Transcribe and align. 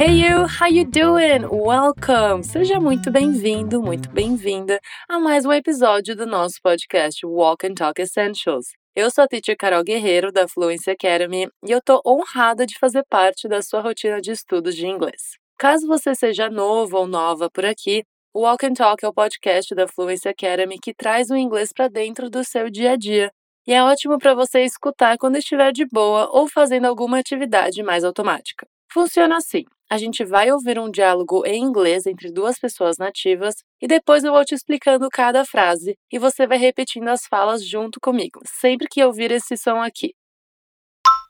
Hey 0.00 0.22
you, 0.22 0.46
how 0.46 0.66
you 0.66 0.86
doing? 0.86 1.44
Welcome! 1.44 2.42
Seja 2.42 2.80
muito 2.80 3.10
bem-vindo, 3.10 3.82
muito 3.82 4.08
bem-vinda 4.08 4.80
a 5.06 5.18
mais 5.18 5.44
um 5.44 5.52
episódio 5.52 6.16
do 6.16 6.24
nosso 6.24 6.54
podcast 6.62 7.26
Walk 7.26 7.66
and 7.66 7.74
Talk 7.74 8.00
Essentials. 8.00 8.68
Eu 8.96 9.10
sou 9.10 9.24
a 9.24 9.28
teacher 9.28 9.54
Carol 9.58 9.84
Guerreiro 9.84 10.32
da 10.32 10.48
Fluency 10.48 10.90
Academy 10.90 11.50
e 11.62 11.70
eu 11.70 11.82
tô 11.82 12.00
honrada 12.06 12.64
de 12.64 12.78
fazer 12.78 13.04
parte 13.10 13.46
da 13.46 13.60
sua 13.60 13.82
rotina 13.82 14.22
de 14.22 14.30
estudos 14.30 14.74
de 14.74 14.86
inglês. 14.86 15.36
Caso 15.58 15.86
você 15.86 16.14
seja 16.14 16.48
novo 16.48 16.96
ou 16.96 17.06
nova 17.06 17.50
por 17.50 17.66
aqui, 17.66 18.02
o 18.32 18.44
Walk 18.44 18.64
and 18.64 18.72
Talk 18.72 19.04
é 19.04 19.08
o 19.08 19.12
podcast 19.12 19.74
da 19.74 19.86
Fluency 19.86 20.30
Academy 20.30 20.78
que 20.82 20.94
traz 20.94 21.28
o 21.28 21.36
inglês 21.36 21.74
para 21.74 21.88
dentro 21.88 22.30
do 22.30 22.42
seu 22.42 22.70
dia 22.70 22.92
a 22.92 22.96
dia. 22.96 23.30
E 23.66 23.74
é 23.74 23.84
ótimo 23.84 24.18
para 24.18 24.34
você 24.34 24.62
escutar 24.62 25.18
quando 25.18 25.36
estiver 25.36 25.72
de 25.72 25.84
boa 25.84 26.26
ou 26.32 26.48
fazendo 26.48 26.86
alguma 26.86 27.18
atividade 27.18 27.82
mais 27.82 28.02
automática. 28.02 28.66
Funciona 28.92 29.36
assim: 29.36 29.64
a 29.88 29.98
gente 29.98 30.24
vai 30.24 30.50
ouvir 30.50 30.78
um 30.78 30.90
diálogo 30.90 31.44
em 31.46 31.62
inglês 31.62 32.06
entre 32.06 32.30
duas 32.32 32.58
pessoas 32.58 32.96
nativas 32.98 33.56
e 33.80 33.86
depois 33.86 34.24
eu 34.24 34.32
vou 34.32 34.44
te 34.44 34.54
explicando 34.54 35.08
cada 35.08 35.44
frase 35.44 35.96
e 36.12 36.18
você 36.18 36.46
vai 36.46 36.58
repetindo 36.58 37.08
as 37.08 37.26
falas 37.26 37.64
junto 37.64 38.00
comigo, 38.00 38.40
sempre 38.44 38.86
que 38.88 39.04
ouvir 39.04 39.30
esse 39.32 39.56
som 39.56 39.80
aqui. 39.80 40.14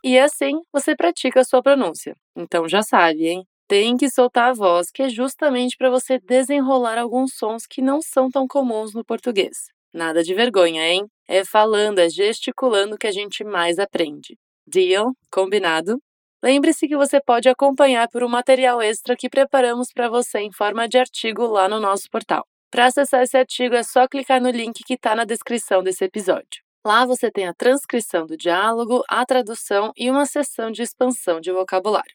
E 0.05 0.19
assim 0.19 0.61
você 0.73 0.97
pratica 0.97 1.41
a 1.41 1.45
sua 1.45 1.63
pronúncia. 1.63 2.15
Então 2.37 2.69
já 2.69 2.83
sabe, 2.83 3.29
hein? 3.29 3.45
Tem 3.69 3.97
que 3.97 4.11
soltar 4.11 4.51
a 4.51 4.53
voz, 4.53 4.91
que 4.91 5.03
é 5.03 5.09
justamente 5.09 5.77
para 5.77 5.91
você 5.91 6.19
desenrolar 6.19 6.99
alguns 6.99 7.35
sons 7.35 7.67
que 7.67 7.81
não 7.81 8.03
são 8.03 8.29
tão 8.31 8.47
comuns 8.47 8.93
no 8.95 9.05
português. 9.05 9.69
Nada 9.93 10.23
de 10.23 10.35
vergonha, 10.35 10.87
hein? 10.87 11.07
É 11.29 11.45
falando, 11.45 11.99
é 11.99 12.09
gesticulando 12.09 12.99
que 12.99 13.07
a 13.07 13.13
gente 13.13 13.45
mais 13.45 13.79
aprende. 13.79 14.37
Deal? 14.67 15.13
Combinado? 15.31 16.01
Lembre-se 16.43 16.89
que 16.89 16.97
você 16.97 17.21
pode 17.21 17.49
acompanhar 17.49 18.09
por 18.09 18.23
um 18.23 18.29
material 18.29 18.81
extra 18.81 19.15
que 19.15 19.29
preparamos 19.29 19.93
para 19.93 20.09
você 20.09 20.39
em 20.39 20.53
forma 20.53 20.89
de 20.89 20.99
artigo 20.99 21.47
lá 21.47 21.69
no 21.69 21.79
nosso 21.79 22.09
portal. 22.11 22.47
Para 22.71 22.87
acessar 22.87 23.23
esse 23.23 23.37
artigo 23.37 23.75
é 23.75 23.83
só 23.83 24.09
clicar 24.09 24.41
no 24.41 24.51
link 24.51 24.83
que 24.85 24.95
está 24.95 25.15
na 25.15 25.25
descrição 25.25 25.83
desse 25.83 26.05
episódio. 26.05 26.63
Lá 26.85 27.05
você 27.05 27.31
tem 27.31 27.47
a 27.47 27.53
transcrição 27.53 28.25
do 28.25 28.39
diálogo, 28.39 29.03
a 29.09 29.27
tradução 29.27 29.93
e 29.97 30.11
uma 30.11 30.25
sessão 30.25 30.71
de 30.71 30.83
expansão 30.83 31.41
de 31.41 31.53
vocabulário. 31.53 32.15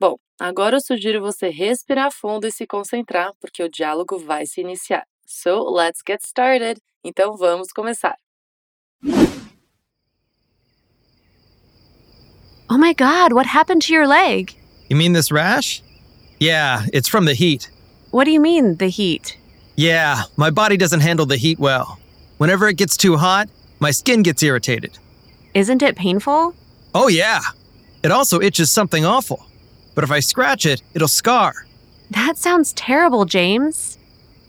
Bom, 0.00 0.16
agora 0.40 0.76
eu 0.76 0.80
sugiro 0.80 1.20
você 1.20 1.48
respirar 1.48 2.10
fundo 2.10 2.46
e 2.46 2.52
se 2.52 2.66
concentrar, 2.66 3.32
porque 3.40 3.62
o 3.62 3.68
diálogo 3.68 4.18
vai 4.18 4.46
se 4.46 4.60
iniciar. 4.60 5.04
So, 5.26 5.68
let's 5.70 6.02
get 6.06 6.22
started! 6.22 6.80
Então 7.04 7.36
vamos 7.36 7.72
começar! 7.72 8.16
Oh 12.68 12.78
my 12.78 12.92
god, 12.92 13.32
what 13.32 13.46
happened 13.46 13.82
to 13.82 13.92
your 13.92 14.06
leg? 14.06 14.54
You 14.88 14.96
mean 14.96 15.12
this 15.12 15.30
rash? 15.30 15.82
Yeah, 16.40 16.86
it's 16.92 17.08
from 17.08 17.24
the 17.24 17.34
heat. 17.34 17.70
What 18.10 18.24
do 18.24 18.30
you 18.30 18.40
mean, 18.40 18.76
the 18.76 18.88
heat? 18.88 19.38
Yeah, 19.76 20.22
my 20.36 20.50
body 20.50 20.76
doesn't 20.76 21.00
handle 21.00 21.26
the 21.26 21.36
heat 21.36 21.58
well. 21.58 21.98
Whenever 22.38 22.68
it 22.68 22.76
gets 22.76 22.96
too 22.96 23.16
hot, 23.16 23.48
my 23.78 23.90
skin 23.90 24.22
gets 24.22 24.42
irritated. 24.42 24.98
Isn't 25.54 25.82
it 25.82 25.96
painful? 25.96 26.54
Oh, 26.94 27.08
yeah. 27.08 27.40
It 28.02 28.10
also 28.10 28.40
itches 28.40 28.70
something 28.70 29.04
awful. 29.04 29.46
But 29.94 30.04
if 30.04 30.10
I 30.10 30.20
scratch 30.20 30.66
it, 30.66 30.82
it'll 30.94 31.08
scar. 31.08 31.66
That 32.10 32.36
sounds 32.36 32.72
terrible, 32.72 33.24
James. 33.24 33.98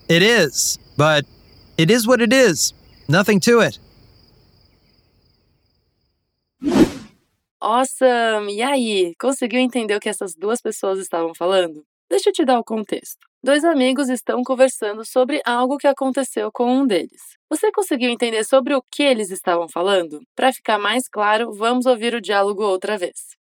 It 0.08 0.22
is, 0.22 0.78
but 0.96 1.26
it 1.76 1.90
is 1.90 2.06
what 2.06 2.20
it 2.20 2.32
is. 2.32 2.72
Nothing 3.08 3.40
to 3.40 3.60
it. 3.60 3.78
Awesome! 7.60 8.54
E 8.54 8.62
aí, 8.62 9.14
conseguiu 9.20 9.58
entender 9.58 9.96
o 9.96 10.00
que 10.00 10.08
essas 10.08 10.34
duas 10.34 10.60
pessoas 10.60 10.98
estavam 11.00 11.34
falando? 11.34 11.84
Deixa 12.08 12.30
eu 12.30 12.32
te 12.32 12.44
dar 12.44 12.58
o 12.58 12.64
contexto. 12.64 13.26
Dois 13.42 13.64
amigos 13.64 14.08
estão 14.08 14.42
conversando 14.42 15.04
sobre 15.04 15.40
algo 15.44 15.76
que 15.76 15.86
aconteceu 15.86 16.50
com 16.52 16.72
um 16.72 16.86
deles. 16.86 17.36
Você 17.50 17.70
conseguiu 17.72 18.10
entender 18.10 18.44
sobre 18.44 18.74
o 18.74 18.82
que 18.90 19.02
eles 19.02 19.30
estavam 19.30 19.68
falando? 19.68 20.20
Para 20.36 20.52
ficar 20.52 20.78
mais 20.78 21.08
claro, 21.08 21.52
vamos 21.52 21.84
ouvir 21.86 22.14
o 22.14 22.20
diálogo 22.20 22.62
outra 22.62 22.96
vez. 22.96 23.36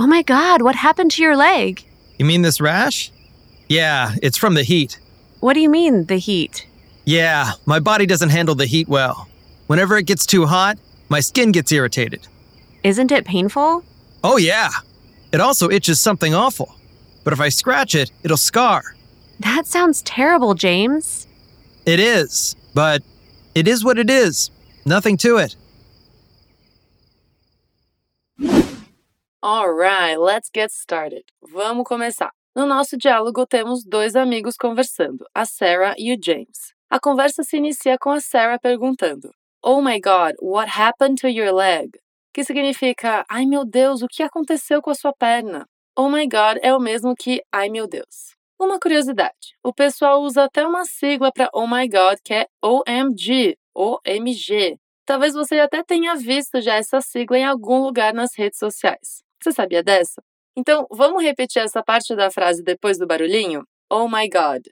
Oh 0.00 0.06
my 0.06 0.22
god, 0.22 0.62
what 0.62 0.76
happened 0.76 1.10
to 1.16 1.22
your 1.22 1.36
leg? 1.36 1.84
You 2.18 2.26
mean 2.26 2.42
this 2.42 2.60
rash? 2.60 3.10
Yeah, 3.68 4.14
it's 4.22 4.38
from 4.38 4.54
the 4.54 4.62
heat. 4.62 5.00
What 5.40 5.54
do 5.54 5.60
you 5.60 5.70
mean, 5.70 6.06
the 6.06 6.18
heat? 6.18 6.66
Yeah, 7.04 7.52
my 7.66 7.80
body 7.80 8.06
doesn't 8.06 8.30
handle 8.30 8.54
the 8.54 8.66
heat 8.66 8.88
well. 8.88 9.26
Whenever 9.68 9.98
it 9.98 10.06
gets 10.06 10.24
too 10.24 10.46
hot, 10.46 10.78
my 11.10 11.20
skin 11.20 11.52
gets 11.52 11.70
irritated. 11.70 12.26
Isn't 12.82 13.12
it 13.12 13.26
painful? 13.26 13.84
Oh, 14.24 14.38
yeah. 14.38 14.70
It 15.30 15.42
also 15.42 15.68
itches 15.68 16.00
something 16.00 16.34
awful. 16.34 16.74
But 17.22 17.34
if 17.34 17.40
I 17.40 17.50
scratch 17.50 17.94
it, 17.94 18.10
it'll 18.22 18.38
scar. 18.38 18.96
That 19.40 19.66
sounds 19.66 20.00
terrible, 20.02 20.54
James. 20.54 21.26
It 21.84 22.00
is, 22.00 22.56
but 22.74 23.02
it 23.54 23.68
is 23.68 23.84
what 23.84 23.98
it 23.98 24.08
is. 24.08 24.50
Nothing 24.86 25.18
to 25.18 25.36
it. 25.36 25.54
Alright, 29.44 30.18
let's 30.18 30.48
get 30.48 30.72
started. 30.72 31.24
Vamos 31.42 31.86
começar. 31.86 32.30
No 32.56 32.64
nosso 32.64 32.96
diálogo 32.96 33.46
temos 33.46 33.84
dois 33.84 34.16
amigos 34.16 34.56
conversando, 34.56 35.26
a 35.34 35.44
Sarah 35.44 35.94
e 35.98 36.10
o 36.12 36.16
James. 36.18 36.72
A 36.90 36.98
conversa 36.98 37.42
se 37.44 37.58
inicia 37.58 37.98
com 37.98 38.10
a 38.10 38.20
Sarah 38.20 38.58
perguntando: 38.58 39.30
Oh 39.62 39.82
my 39.82 39.98
god, 39.98 40.34
what 40.40 40.68
happened 40.68 41.18
to 41.20 41.28
your 41.28 41.52
leg? 41.52 41.90
Que 42.32 42.44
significa, 42.44 43.24
ai 43.28 43.44
meu 43.44 43.64
Deus, 43.64 44.02
o 44.02 44.06
que 44.06 44.22
aconteceu 44.22 44.80
com 44.80 44.90
a 44.90 44.94
sua 44.94 45.12
perna? 45.12 45.66
Oh 45.96 46.08
my 46.08 46.28
god 46.28 46.58
é 46.62 46.72
o 46.72 46.78
mesmo 46.78 47.12
que 47.16 47.42
ai 47.52 47.68
meu 47.68 47.88
Deus. 47.88 48.36
Uma 48.60 48.78
curiosidade: 48.78 49.56
o 49.64 49.72
pessoal 49.72 50.22
usa 50.22 50.44
até 50.44 50.64
uma 50.64 50.84
sigla 50.84 51.32
para 51.32 51.50
oh 51.52 51.66
my 51.66 51.88
god 51.88 52.18
que 52.24 52.34
é 52.34 52.46
OMG, 52.62 53.56
OMG. 53.74 54.78
Talvez 55.04 55.34
você 55.34 55.58
até 55.58 55.82
tenha 55.82 56.14
visto 56.14 56.60
já 56.60 56.76
essa 56.76 57.00
sigla 57.00 57.38
em 57.38 57.44
algum 57.44 57.82
lugar 57.82 58.14
nas 58.14 58.36
redes 58.36 58.58
sociais. 58.58 59.24
Você 59.42 59.52
sabia 59.52 59.82
dessa? 59.82 60.22
Então, 60.56 60.86
vamos 60.90 61.22
repetir 61.22 61.62
essa 61.62 61.82
parte 61.82 62.14
da 62.14 62.30
frase 62.30 62.62
depois 62.62 62.98
do 62.98 63.06
barulhinho? 63.06 63.64
Oh 63.90 64.08
my 64.08 64.28
god. 64.28 64.62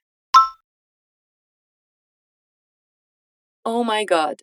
Oh 3.65 3.83
my 3.85 4.05
god. 4.05 4.37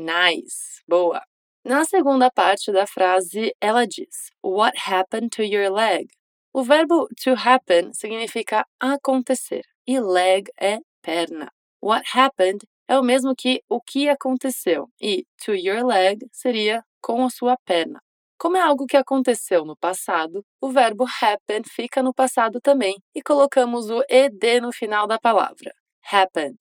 Nice. 0.00 0.82
Boa. 0.88 1.22
Na 1.62 1.84
segunda 1.84 2.30
parte 2.30 2.72
da 2.72 2.86
frase, 2.86 3.54
ela 3.60 3.86
diz: 3.86 4.30
What 4.42 4.76
happened 4.86 5.28
to 5.36 5.42
your 5.42 5.70
leg? 5.70 6.08
O 6.54 6.62
verbo 6.62 7.06
to 7.22 7.34
happen 7.34 7.92
significa 7.92 8.64
acontecer 8.80 9.62
e 9.86 10.00
leg 10.00 10.48
é 10.58 10.78
perna. 11.02 11.52
What 11.82 12.04
happened 12.16 12.66
é 12.88 12.98
o 12.98 13.02
mesmo 13.02 13.34
que 13.36 13.62
o 13.68 13.80
que 13.80 14.08
aconteceu 14.08 14.88
e 15.00 15.26
to 15.44 15.54
your 15.54 15.84
leg 15.84 16.26
seria 16.32 16.82
com 17.02 17.24
a 17.24 17.30
sua 17.30 17.56
perna. 17.58 18.00
Como 18.38 18.56
é 18.56 18.62
algo 18.62 18.86
que 18.86 18.96
aconteceu 18.96 19.66
no 19.66 19.76
passado, 19.76 20.42
o 20.62 20.70
verbo 20.70 21.04
happen 21.22 21.62
fica 21.62 22.02
no 22.02 22.14
passado 22.14 22.58
também 22.58 22.96
e 23.14 23.22
colocamos 23.22 23.90
o 23.90 24.02
ed 24.08 24.60
no 24.60 24.72
final 24.72 25.06
da 25.06 25.18
palavra. 25.18 25.74
Happened. 26.10 26.58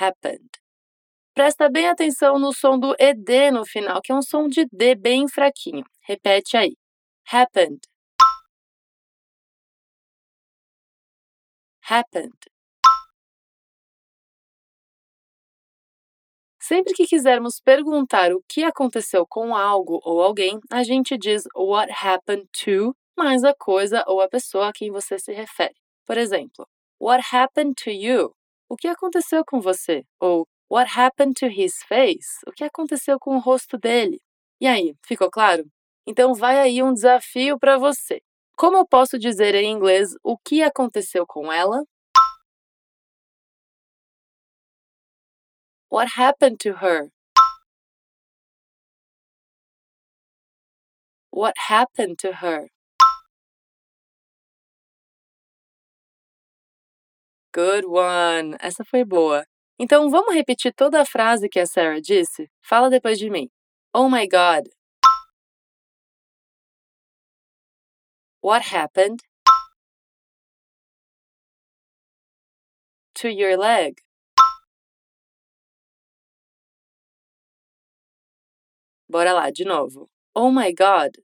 Happened. 0.00 0.61
Presta 1.34 1.70
bem 1.70 1.88
atenção 1.88 2.38
no 2.38 2.52
som 2.52 2.78
do 2.78 2.94
ed 2.98 3.50
no 3.52 3.64
final, 3.64 4.02
que 4.02 4.12
é 4.12 4.14
um 4.14 4.20
som 4.20 4.48
de 4.48 4.66
D 4.70 4.94
bem 4.94 5.26
fraquinho. 5.26 5.82
Repete 6.02 6.58
aí. 6.58 6.76
Happened. 7.26 7.80
Happened. 11.88 12.36
Sempre 16.60 16.92
que 16.92 17.06
quisermos 17.06 17.60
perguntar 17.60 18.32
o 18.32 18.42
que 18.46 18.62
aconteceu 18.62 19.26
com 19.26 19.56
algo 19.56 20.00
ou 20.04 20.22
alguém, 20.22 20.60
a 20.70 20.82
gente 20.84 21.16
diz 21.16 21.44
what 21.56 21.90
happened 21.90 22.46
to 22.62 22.94
mais 23.16 23.42
a 23.42 23.54
coisa 23.54 24.04
ou 24.06 24.20
a 24.20 24.28
pessoa 24.28 24.68
a 24.68 24.72
quem 24.72 24.90
você 24.90 25.18
se 25.18 25.32
refere. 25.32 25.74
Por 26.06 26.18
exemplo, 26.18 26.68
what 27.00 27.24
happened 27.34 27.74
to 27.82 27.90
you? 27.90 28.34
O 28.68 28.76
que 28.76 28.86
aconteceu 28.88 29.42
com 29.46 29.60
você? 29.60 30.04
Ou 30.20 30.46
what 30.72 30.88
happened 30.96 31.36
to 31.36 31.50
his 31.50 31.74
face? 31.86 32.40
O 32.46 32.50
que 32.50 32.64
aconteceu 32.64 33.18
com 33.20 33.36
o 33.36 33.38
rosto 33.38 33.76
dele? 33.76 34.18
E 34.58 34.66
aí, 34.66 34.94
ficou 35.04 35.30
claro? 35.30 35.70
Então 36.06 36.32
vai 36.34 36.58
aí 36.58 36.82
um 36.82 36.94
desafio 36.94 37.58
para 37.58 37.76
você. 37.76 38.22
Como 38.56 38.78
eu 38.78 38.86
posso 38.86 39.18
dizer 39.18 39.54
em 39.54 39.70
inglês 39.70 40.14
o 40.22 40.38
que 40.38 40.62
aconteceu 40.62 41.26
com 41.26 41.52
ela? 41.52 41.84
What 45.90 46.18
happened 46.18 46.56
to 46.60 46.78
her? 46.82 47.10
What 51.30 51.52
happened 51.68 52.16
to 52.20 52.32
her? 52.42 52.70
Good 57.52 57.84
one! 57.84 58.56
Essa 58.58 58.82
foi 58.86 59.04
boa. 59.04 59.51
Então 59.84 60.08
vamos 60.08 60.32
repetir 60.32 60.72
toda 60.72 61.00
a 61.00 61.04
frase 61.04 61.48
que 61.48 61.58
a 61.58 61.66
Sarah 61.66 62.00
disse? 62.00 62.48
Fala 62.62 62.88
depois 62.88 63.18
de 63.18 63.28
mim. 63.28 63.50
Oh 63.92 64.08
my 64.08 64.28
god. 64.28 64.68
What 68.40 68.62
happened 68.72 69.24
to 73.14 73.28
your 73.28 73.56
leg? 73.58 73.96
Bora 79.08 79.32
lá, 79.32 79.50
de 79.50 79.64
novo. 79.64 80.08
Oh 80.32 80.52
my 80.52 80.72
god. 80.72 81.20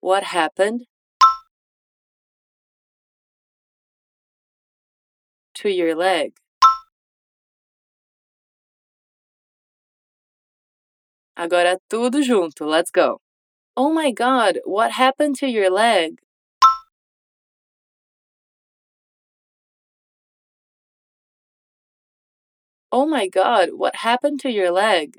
What 0.00 0.24
happened 0.34 0.84
to 5.60 5.68
your 5.70 5.94
leg? 5.94 6.32
Agora 11.36 11.78
tudo 11.88 12.22
junto. 12.22 12.66
Let's 12.66 12.90
go. 12.90 13.20
Oh 13.76 13.92
my 13.92 14.10
god, 14.10 14.60
what 14.64 14.92
happened 14.92 15.36
to 15.36 15.48
your 15.48 15.70
leg? 15.70 16.20
Oh 22.92 23.06
my 23.06 23.28
god, 23.28 23.70
what 23.72 23.96
happened 23.96 24.40
to 24.40 24.50
your 24.50 24.70
leg? 24.70 25.18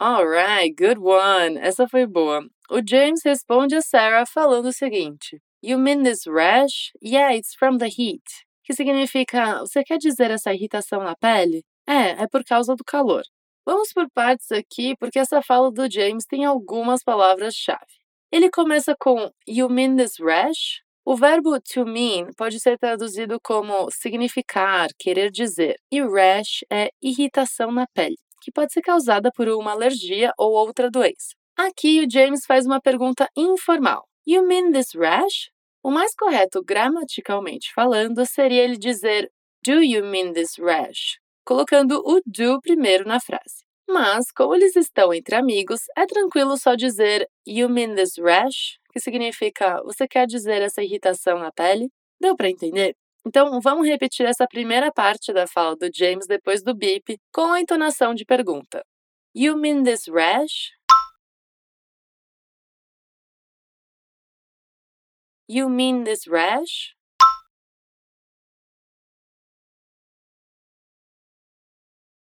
Alright, 0.00 0.74
good 0.76 0.98
one. 0.98 1.58
Essa 1.58 1.86
foi 1.86 2.06
boa. 2.06 2.48
O 2.72 2.80
James 2.88 3.20
responde 3.24 3.74
a 3.74 3.82
Sarah 3.82 4.24
falando 4.24 4.66
o 4.66 4.72
seguinte: 4.72 5.42
You 5.60 5.76
mean 5.76 6.04
this 6.04 6.24
rash? 6.24 6.92
Yeah, 7.02 7.34
it's 7.34 7.52
from 7.58 7.78
the 7.78 7.88
heat. 7.88 8.22
Que 8.62 8.72
significa, 8.72 9.58
você 9.58 9.82
quer 9.82 9.98
dizer 9.98 10.30
essa 10.30 10.54
irritação 10.54 11.02
na 11.02 11.16
pele? 11.16 11.64
É, 11.84 12.22
é 12.22 12.28
por 12.28 12.44
causa 12.44 12.76
do 12.76 12.84
calor. 12.84 13.22
Vamos 13.66 13.92
por 13.92 14.08
partes 14.14 14.52
aqui, 14.52 14.94
porque 15.00 15.18
essa 15.18 15.42
fala 15.42 15.72
do 15.72 15.90
James 15.90 16.24
tem 16.26 16.44
algumas 16.44 17.02
palavras-chave. 17.02 17.80
Ele 18.30 18.48
começa 18.48 18.94
com 18.96 19.28
You 19.48 19.68
mean 19.68 19.96
this 19.96 20.20
rash? 20.20 20.80
O 21.04 21.16
verbo 21.16 21.60
to 21.60 21.84
mean 21.84 22.30
pode 22.36 22.60
ser 22.60 22.78
traduzido 22.78 23.40
como 23.42 23.90
significar, 23.90 24.88
querer 24.96 25.32
dizer, 25.32 25.74
e 25.90 26.00
rash 26.02 26.64
é 26.70 26.90
irritação 27.02 27.72
na 27.72 27.86
pele 27.92 28.16
que 28.40 28.50
pode 28.50 28.72
ser 28.72 28.80
causada 28.80 29.30
por 29.30 29.48
uma 29.48 29.72
alergia 29.72 30.32
ou 30.38 30.52
outra 30.52 30.90
doença. 30.90 31.39
Aqui 31.62 32.00
o 32.00 32.10
James 32.10 32.46
faz 32.46 32.64
uma 32.64 32.80
pergunta 32.80 33.28
informal. 33.36 34.08
You 34.26 34.46
mean 34.46 34.72
this 34.72 34.94
rash? 34.94 35.50
O 35.82 35.90
mais 35.90 36.14
correto 36.14 36.64
gramaticalmente 36.64 37.70
falando 37.74 38.24
seria 38.24 38.64
ele 38.64 38.78
dizer 38.78 39.30
Do 39.62 39.82
you 39.82 40.02
mean 40.02 40.32
this 40.32 40.56
rash? 40.58 41.18
Colocando 41.44 42.02
o 42.02 42.18
do 42.24 42.58
primeiro 42.62 43.06
na 43.06 43.20
frase. 43.20 43.62
Mas, 43.86 44.32
como 44.32 44.54
eles 44.54 44.74
estão 44.74 45.12
entre 45.12 45.36
amigos, 45.36 45.80
é 45.98 46.06
tranquilo 46.06 46.56
só 46.56 46.74
dizer 46.74 47.28
You 47.46 47.68
mean 47.68 47.94
this 47.94 48.16
rash? 48.18 48.78
Que 48.90 48.98
significa 48.98 49.82
Você 49.84 50.08
quer 50.08 50.26
dizer 50.26 50.62
essa 50.62 50.82
irritação 50.82 51.38
na 51.38 51.52
pele? 51.52 51.90
Deu 52.18 52.34
para 52.34 52.48
entender? 52.48 52.96
Então, 53.26 53.60
vamos 53.60 53.86
repetir 53.86 54.24
essa 54.24 54.46
primeira 54.46 54.90
parte 54.90 55.30
da 55.30 55.46
fala 55.46 55.76
do 55.76 55.90
James 55.94 56.26
depois 56.26 56.62
do 56.62 56.74
beep 56.74 57.18
com 57.30 57.52
a 57.52 57.60
entonação 57.60 58.14
de 58.14 58.24
pergunta. 58.24 58.82
You 59.32 59.56
mean 59.56 59.84
this 59.84 60.08
rash? 60.08 60.72
You 65.52 65.68
mean 65.68 66.04
this 66.04 66.28
rash? 66.28 66.94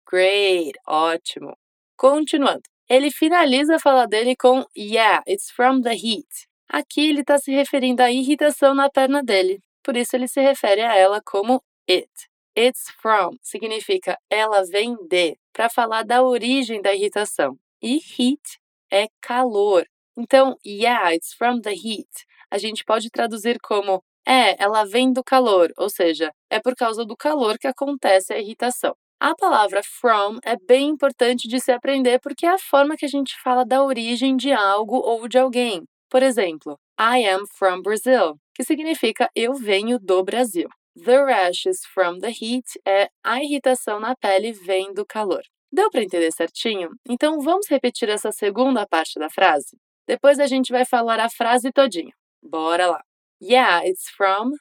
Great, 0.06 0.78
ótimo. 0.88 1.58
Continuando. 1.98 2.62
Ele 2.88 3.12
finaliza 3.12 3.76
a 3.76 3.80
fala 3.80 4.08
dele 4.08 4.34
com 4.38 4.64
Yeah, 4.78 5.24
it's 5.28 5.52
from 5.52 5.82
the 5.82 5.94
heat. 5.94 6.48
Aqui 6.70 7.10
ele 7.10 7.20
está 7.20 7.38
se 7.38 7.52
referindo 7.52 8.02
à 8.02 8.10
irritação 8.10 8.74
na 8.74 8.90
perna 8.90 9.22
dele, 9.22 9.60
por 9.84 9.98
isso 9.98 10.16
ele 10.16 10.30
se 10.30 10.40
refere 10.40 10.80
a 10.82 10.96
ela 10.96 11.22
como 11.22 11.62
it. 11.90 12.10
It's 12.58 12.90
from 13.02 13.38
significa 13.42 14.18
ela 14.30 14.64
vem 14.64 14.96
de, 15.10 15.38
para 15.52 15.70
falar 15.70 16.04
da 16.04 16.24
origem 16.24 16.82
da 16.82 16.94
irritação. 16.94 17.60
E 17.82 17.98
heat 17.98 18.58
é 18.90 19.10
calor. 19.20 19.86
Então, 20.18 20.58
yeah, 20.66 21.14
it's 21.14 21.34
from 21.34 21.60
the 21.60 21.74
heat. 21.74 22.08
A 22.52 22.58
gente 22.58 22.84
pode 22.84 23.10
traduzir 23.10 23.58
como 23.62 24.04
é, 24.28 24.62
ela 24.62 24.84
vem 24.84 25.12
do 25.12 25.24
calor, 25.24 25.72
ou 25.78 25.90
seja, 25.90 26.32
é 26.50 26.60
por 26.60 26.76
causa 26.76 27.06
do 27.06 27.16
calor 27.16 27.58
que 27.58 27.68
acontece 27.68 28.34
a 28.34 28.40
irritação. 28.40 28.94
A 29.20 29.36
palavra 29.36 29.82
from 29.84 30.40
é 30.44 30.56
bem 30.68 30.90
importante 30.90 31.48
de 31.48 31.60
se 31.60 31.72
aprender 31.72 32.20
porque 32.20 32.46
é 32.46 32.50
a 32.50 32.58
forma 32.58 32.98
que 32.98 33.06
a 33.06 33.10
gente 33.10 33.40
fala 33.42 33.64
da 33.64 33.84
origem 33.84 34.36
de 34.36 34.52
algo 34.52 34.96
ou 34.96 35.28
de 35.28 35.38
alguém. 35.38 35.84
Por 36.10 36.24
exemplo, 36.24 36.78
I 37.00 37.28
am 37.28 37.44
from 37.58 37.82
Brazil 37.82 38.36
que 38.54 38.64
significa 38.64 39.30
eu 39.36 39.54
venho 39.54 40.00
do 40.00 40.24
Brasil. 40.24 40.68
The 41.04 41.24
rashes 41.24 41.86
from 41.94 42.20
the 42.20 42.30
heat 42.30 42.66
é 42.86 43.10
a 43.24 43.42
irritação 43.42 44.00
na 44.00 44.16
pele 44.16 44.52
vem 44.52 44.94
do 44.94 45.06
calor. 45.06 45.42
Deu 45.72 45.90
para 45.90 46.04
entender 46.04 46.32
certinho? 46.32 46.90
Então 47.08 47.40
vamos 47.40 47.68
repetir 47.70 48.10
essa 48.10 48.32
segunda 48.32 48.86
parte 48.86 49.18
da 49.18 49.30
frase? 49.30 49.78
Depois 50.06 50.40
a 50.40 50.48
gente 50.48 50.72
vai 50.72 50.84
falar 50.84 51.20
a 51.20 51.30
frase 51.30 51.72
todinha. 51.72 52.14
Bora 52.44 52.88
lá. 52.88 53.02
Yeah, 53.40 53.82
it's 53.84 54.10
from 54.10 54.54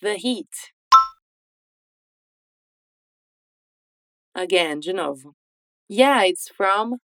the 0.00 0.16
heat. 0.16 0.72
Again, 4.34 4.80
de 4.80 4.92
novo. 4.92 5.34
Yeah, 5.88 6.22
it's 6.24 6.48
from 6.48 6.98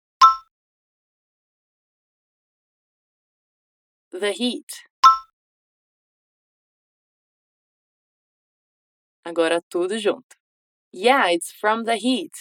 the 4.13 4.33
heat. 4.33 4.71
Agora 9.27 9.61
tudo 9.71 9.99
junto. 9.99 10.37
Yeah, 10.93 11.29
it's 11.31 11.51
from 11.51 11.85
the 11.85 11.97
heat. 11.97 12.35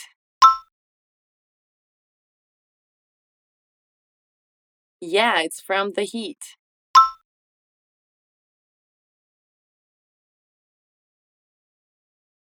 Yeah, 5.05 5.41
it's 5.41 5.59
from 5.59 5.91
the 5.97 6.03
heat. 6.03 6.55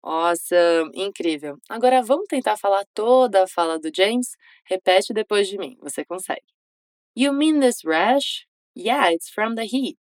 Awesome, 0.02 0.90
incrível. 0.94 1.58
Agora 1.70 2.02
vamos 2.02 2.28
tentar 2.30 2.56
falar 2.58 2.86
toda 2.94 3.44
a 3.44 3.48
fala 3.48 3.78
do 3.78 3.92
James? 3.92 4.38
Repete 4.70 5.14
depois 5.14 5.50
de 5.50 5.58
mim, 5.58 5.76
você 5.82 6.06
consegue. 6.06 6.46
You 7.14 7.34
mean 7.34 7.60
this 7.60 7.84
rash? 7.84 8.48
Yeah, 8.74 9.10
it's 9.10 9.30
from 9.30 9.56
the 9.56 9.66
heat. 9.66 10.00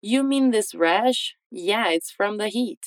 You 0.00 0.22
mean 0.22 0.52
this 0.52 0.74
rash? 0.74 1.36
Yeah, 1.50 1.90
it's 1.90 2.10
from 2.10 2.38
the 2.38 2.48
heat. 2.48 2.80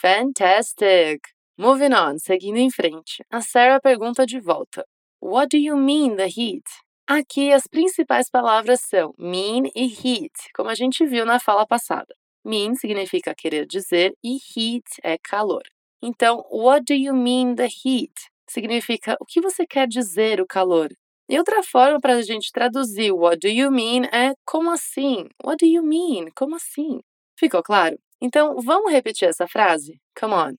Fantastic! 0.00 1.18
Moving 1.58 1.92
on, 1.92 2.20
seguindo 2.20 2.58
em 2.58 2.70
frente. 2.70 3.20
A 3.32 3.40
Sarah 3.40 3.80
pergunta 3.80 4.24
de 4.24 4.38
volta: 4.38 4.84
What 5.20 5.48
do 5.48 5.56
you 5.56 5.76
mean 5.76 6.14
the 6.14 6.26
heat? 6.26 6.62
Aqui 7.04 7.52
as 7.52 7.66
principais 7.66 8.30
palavras 8.30 8.80
são 8.82 9.12
mean 9.18 9.64
e 9.74 9.86
heat, 9.88 10.32
como 10.54 10.70
a 10.70 10.76
gente 10.76 11.04
viu 11.04 11.26
na 11.26 11.40
fala 11.40 11.66
passada. 11.66 12.14
Mean 12.44 12.76
significa 12.76 13.34
querer 13.34 13.66
dizer 13.66 14.14
e 14.22 14.36
heat 14.36 14.84
é 15.02 15.18
calor. 15.18 15.64
Então, 16.00 16.44
what 16.48 16.84
do 16.84 16.94
you 16.94 17.12
mean 17.12 17.56
the 17.56 17.66
heat? 17.66 18.14
Significa 18.48 19.16
o 19.20 19.24
que 19.26 19.40
você 19.40 19.66
quer 19.66 19.88
dizer 19.88 20.40
o 20.40 20.46
calor. 20.46 20.90
E 21.28 21.36
outra 21.36 21.60
forma 21.64 21.98
para 22.00 22.14
a 22.14 22.22
gente 22.22 22.52
traduzir 22.52 23.10
what 23.10 23.38
do 23.40 23.48
you 23.48 23.68
mean 23.72 24.04
é 24.12 24.32
como 24.46 24.70
assim? 24.70 25.26
What 25.42 25.56
do 25.58 25.68
you 25.68 25.82
mean? 25.82 26.30
Como 26.36 26.54
assim? 26.54 27.00
Ficou 27.36 27.64
claro? 27.64 27.98
Então, 28.20 28.56
vamos 28.60 28.92
repetir 28.92 29.28
essa 29.28 29.46
frase? 29.46 30.00
Come 30.18 30.34
on. 30.34 30.54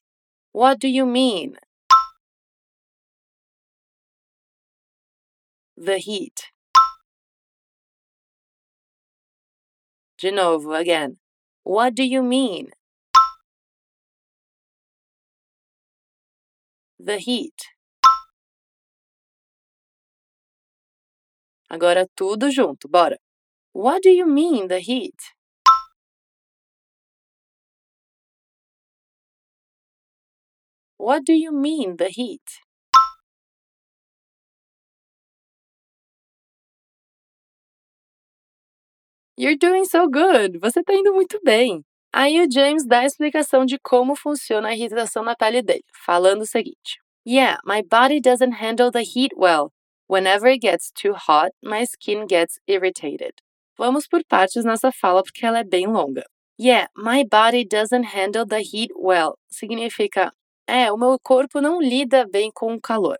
What 0.53 0.79
do 0.79 0.87
you 0.87 1.05
mean? 1.05 1.55
the 5.79 5.97
heat. 5.97 6.51
De 10.17 10.31
novo, 10.31 10.73
again. 10.73 11.17
What 11.63 11.95
do 11.95 12.03
you 12.03 12.21
mean? 12.21 12.67
The 16.99 17.17
heat. 17.19 17.55
Agora 21.71 22.07
tudo 22.17 22.51
junto, 22.51 22.89
bora. 22.89 23.17
What 23.71 24.03
do 24.03 24.09
you 24.09 24.25
mean, 24.25 24.67
the 24.67 24.79
heat? 24.79 25.15
What 30.99 31.23
do 31.23 31.31
you 31.31 31.53
mean, 31.53 31.95
the 31.95 32.09
heat? 32.09 32.41
You're 39.37 39.55
doing 39.55 39.85
so 39.85 40.09
good! 40.09 40.59
Você 40.59 40.83
tá 40.83 40.93
indo 40.93 41.13
muito 41.13 41.39
bem! 41.41 41.85
Aí 42.13 42.41
o 42.41 42.51
James 42.51 42.85
dá 42.85 42.99
a 42.99 43.05
explicação 43.05 43.65
de 43.65 43.79
como 43.79 44.13
funciona 44.13 44.67
a 44.67 44.73
irritação 44.73 45.23
na 45.23 45.37
pele 45.37 45.61
dele, 45.61 45.85
falando 46.05 46.41
o 46.41 46.45
seguinte: 46.45 46.99
Yeah, 47.25 47.59
my 47.63 47.81
body 47.81 48.19
doesn't 48.19 48.55
handle 48.55 48.91
the 48.91 49.03
heat 49.03 49.31
well. 49.37 49.71
Whenever 50.09 50.49
it 50.51 50.59
gets 50.59 50.91
too 50.91 51.13
hot, 51.13 51.53
my 51.63 51.85
skin 51.85 52.27
gets 52.27 52.59
irritated. 52.67 53.35
Vamos 53.77 54.05
por 54.05 54.21
partes 54.27 54.65
nessa 54.65 54.91
fala 54.91 55.23
porque 55.23 55.45
ela 55.45 55.59
é 55.59 55.63
bem 55.63 55.87
longa. 55.87 56.25
Yeah, 56.59 56.87
my 56.93 57.23
body 57.23 57.63
doesn't 57.63 58.07
handle 58.13 58.45
the 58.45 58.59
heat 58.61 58.91
well. 58.97 59.37
Significa, 59.49 60.33
é, 60.69 60.91
o 60.91 60.97
meu 60.97 61.17
corpo 61.19 61.59
não 61.59 61.81
lida 61.81 62.27
bem 62.27 62.51
com 62.53 62.73
o 62.73 62.79
calor. 62.79 63.17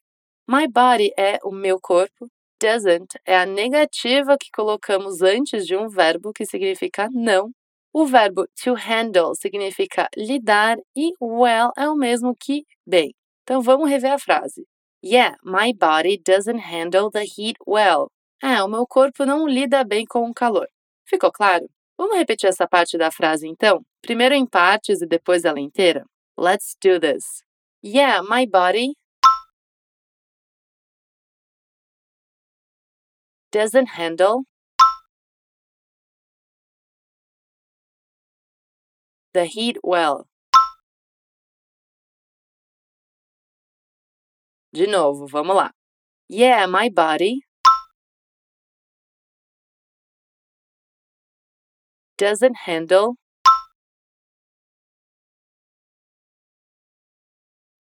My 0.48 0.68
body 0.68 1.12
é 1.18 1.40
o 1.44 1.52
meu 1.52 1.80
corpo. 1.82 2.28
Doesn't 2.62 3.18
é 3.26 3.38
a 3.38 3.46
negativa 3.46 4.38
que 4.38 4.50
colocamos 4.54 5.22
antes 5.22 5.66
de 5.66 5.76
um 5.76 5.88
verbo 5.88 6.32
que 6.32 6.46
significa 6.46 7.10
não. 7.12 7.52
O 7.92 8.06
verbo 8.06 8.46
to 8.62 8.76
handle 8.76 9.34
significa 9.36 10.08
lidar 10.16 10.78
e 10.96 11.12
well 11.22 11.72
é 11.78 11.90
o 11.90 11.96
mesmo 11.96 12.36
que 12.40 12.64
bem. 12.86 13.14
Então 13.44 13.62
vamos 13.62 13.90
rever 13.90 14.12
a 14.12 14.20
frase. 14.20 14.68
Yeah, 15.04 15.36
my 15.44 15.74
body 15.74 16.22
doesn't 16.24 16.60
handle 16.60 17.10
the 17.10 17.24
heat 17.24 17.56
well. 17.66 18.12
É, 18.44 18.62
o 18.62 18.68
meu 18.68 18.86
corpo 18.86 19.26
não 19.26 19.48
lida 19.48 19.84
bem 19.84 20.06
com 20.06 20.30
o 20.30 20.34
calor. 20.34 20.68
Ficou 21.06 21.32
claro? 21.32 21.66
Vamos 21.98 22.18
repetir 22.18 22.48
essa 22.48 22.68
parte 22.68 22.98
da 22.98 23.12
frase 23.12 23.48
então? 23.48 23.82
Primeiro 24.02 24.36
em 24.36 24.46
partes 24.46 25.02
e 25.02 25.08
depois 25.08 25.46
ela 25.46 25.60
inteira? 25.60 26.06
Let's 26.40 26.78
do 26.80 27.00
this. 27.00 27.44
Yeah, 27.82 28.22
my 28.22 28.46
body 28.46 28.94
doesn't 33.52 33.88
handle 33.88 34.44
the 39.34 39.44
heat 39.44 39.76
well. 39.84 40.28
De 44.72 44.88
novo, 44.88 45.28
vamos 45.28 45.58
lá. 45.58 45.72
Yeah, 46.30 46.66
my 46.68 46.88
body 46.88 47.42
doesn't 52.18 52.60
handle 52.64 53.18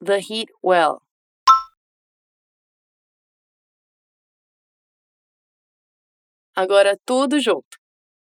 the 0.01 0.19
heat 0.19 0.49
well. 0.61 1.03
Agora 6.55 6.95
tudo 7.07 7.39
junto. 7.39 7.77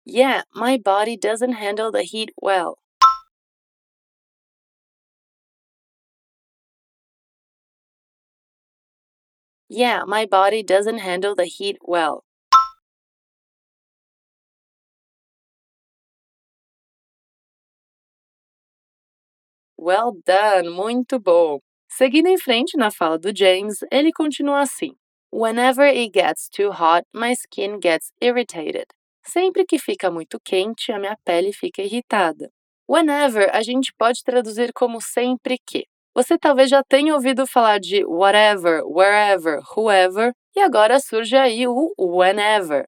Yeah, 0.05 0.43
my 0.55 0.79
body 0.79 1.17
doesn't 1.17 1.53
handle 1.55 1.93
the 1.93 2.03
heat 2.03 2.33
well. 2.41 2.79
Yeah, 9.69 10.05
my 10.07 10.25
body 10.25 10.63
doesn't 10.63 10.99
handle 10.99 11.35
the 11.35 11.47
heat 11.47 11.79
well. 11.83 12.25
Well 19.85 20.13
done, 20.25 20.71
muito 20.71 21.19
bom. 21.19 21.59
Seguindo 21.89 22.29
em 22.29 22.39
frente 22.39 22.77
na 22.77 22.89
fala 22.93 23.19
do 23.19 23.37
James, 23.37 23.79
ele 23.91 24.13
continua 24.13 24.61
assim: 24.61 24.93
Whenever 25.33 25.85
it 25.85 26.13
gets 26.15 26.49
too 26.49 26.71
hot, 26.71 27.05
my 27.13 27.33
skin 27.33 27.81
gets 27.83 28.13
irritated. 28.21 28.87
Sempre 29.25 29.65
que 29.65 29.81
fica 29.81 30.09
muito 30.09 30.39
quente, 30.45 30.93
a 30.93 31.01
minha 31.01 31.17
pele 31.25 31.53
fica 31.53 31.83
irritada. 31.83 32.49
Whenever 32.89 33.51
a 33.53 33.61
gente 33.61 33.93
pode 33.99 34.23
traduzir 34.23 34.73
como 34.73 35.01
sempre 35.01 35.59
que. 35.67 35.85
Você 36.15 36.39
talvez 36.39 36.71
já 36.71 36.85
tenha 36.85 37.13
ouvido 37.13 37.45
falar 37.45 37.81
de 37.81 38.05
whatever, 38.05 38.85
wherever, 38.85 39.59
whoever, 39.77 40.33
e 40.55 40.61
agora 40.61 41.01
surge 41.01 41.37
aí 41.37 41.67
o 41.67 41.93
whenever. 41.99 42.85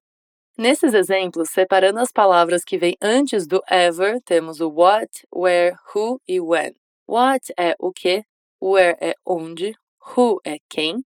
Nesses 0.57 0.93
exemplos, 0.93 1.49
separando 1.49 1.99
as 1.99 2.13
palavras 2.13 2.63
que 2.63 2.77
vêm 2.77 2.95
antes 3.01 3.45
do 3.45 3.61
ever, 3.69 4.21
temos 4.23 4.61
o 4.61 4.69
what, 4.69 5.09
where, 5.29 5.75
who 5.93 6.21
e 6.25 6.39
when. 6.39 6.73
What 7.07 7.53
é 7.57 7.75
o 7.79 7.91
que, 7.91 8.23
where 8.61 8.97
é 8.99 9.13
onde, 9.25 9.75
who 10.15 10.39
é 10.43 10.57
quem 10.69 11.03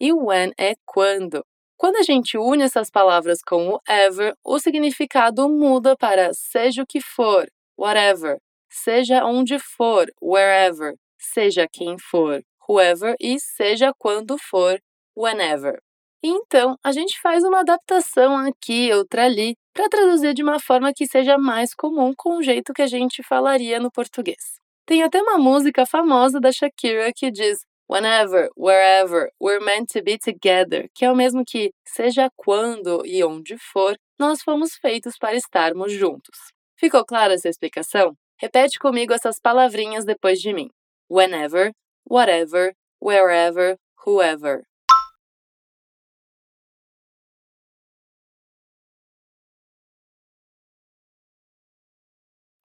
e 0.00 0.12
when 0.12 0.52
é 0.58 0.74
quando. 0.84 1.44
Quando 1.76 1.96
a 1.96 2.02
gente 2.02 2.38
une 2.38 2.62
essas 2.62 2.90
palavras 2.90 3.40
com 3.42 3.70
o 3.70 3.80
ever, 3.88 4.34
o 4.44 4.58
significado 4.58 5.48
muda 5.48 5.96
para 5.96 6.32
seja 6.32 6.82
o 6.82 6.86
que 6.86 7.00
for, 7.00 7.46
whatever, 7.76 8.38
seja 8.70 9.24
onde 9.24 9.58
for, 9.58 10.06
wherever, 10.22 10.94
seja 11.18 11.68
quem 11.70 11.98
for, 11.98 12.42
whoever 12.68 13.14
e 13.20 13.38
seja 13.38 13.92
quando 13.98 14.38
for, 14.38 14.80
whenever. 15.16 15.80
Então, 16.22 16.76
a 16.84 16.92
gente 16.92 17.20
faz 17.20 17.42
uma 17.42 17.60
adaptação 17.60 18.36
aqui, 18.36 18.92
outra 18.92 19.24
ali, 19.24 19.56
para 19.74 19.88
traduzir 19.88 20.34
de 20.34 20.42
uma 20.42 20.60
forma 20.60 20.92
que 20.94 21.06
seja 21.06 21.36
mais 21.36 21.74
comum 21.74 22.12
com 22.16 22.38
o 22.38 22.42
jeito 22.42 22.72
que 22.72 22.82
a 22.82 22.86
gente 22.86 23.22
falaria 23.24 23.80
no 23.80 23.90
português. 23.90 24.61
Tem 24.92 25.02
até 25.02 25.22
uma 25.22 25.38
música 25.38 25.86
famosa 25.86 26.38
da 26.38 26.52
Shakira 26.52 27.10
que 27.16 27.30
diz 27.30 27.60
Whenever, 27.88 28.50
wherever, 28.54 29.30
we're 29.40 29.64
meant 29.64 29.90
to 29.94 30.02
be 30.02 30.18
together, 30.18 30.86
que 30.94 31.06
é 31.06 31.10
o 31.10 31.16
mesmo 31.16 31.42
que 31.46 31.72
seja 31.82 32.28
quando 32.36 33.02
e 33.06 33.24
onde 33.24 33.56
for, 33.56 33.96
nós 34.18 34.42
fomos 34.42 34.74
feitos 34.74 35.16
para 35.16 35.34
estarmos 35.34 35.94
juntos. 35.94 36.38
Ficou 36.78 37.06
clara 37.06 37.32
essa 37.32 37.48
explicação? 37.48 38.14
Repete 38.38 38.78
comigo 38.78 39.14
essas 39.14 39.40
palavrinhas 39.40 40.04
depois 40.04 40.38
de 40.38 40.52
mim. 40.52 40.68
Whenever, 41.10 41.72
whatever, 42.06 42.74
wherever, 43.02 43.78
whoever. 44.04 44.62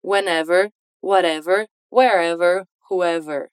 Whenever, 0.02 0.70
whatever, 1.00 1.66
wherever, 1.90 2.66
whoever. 2.88 3.50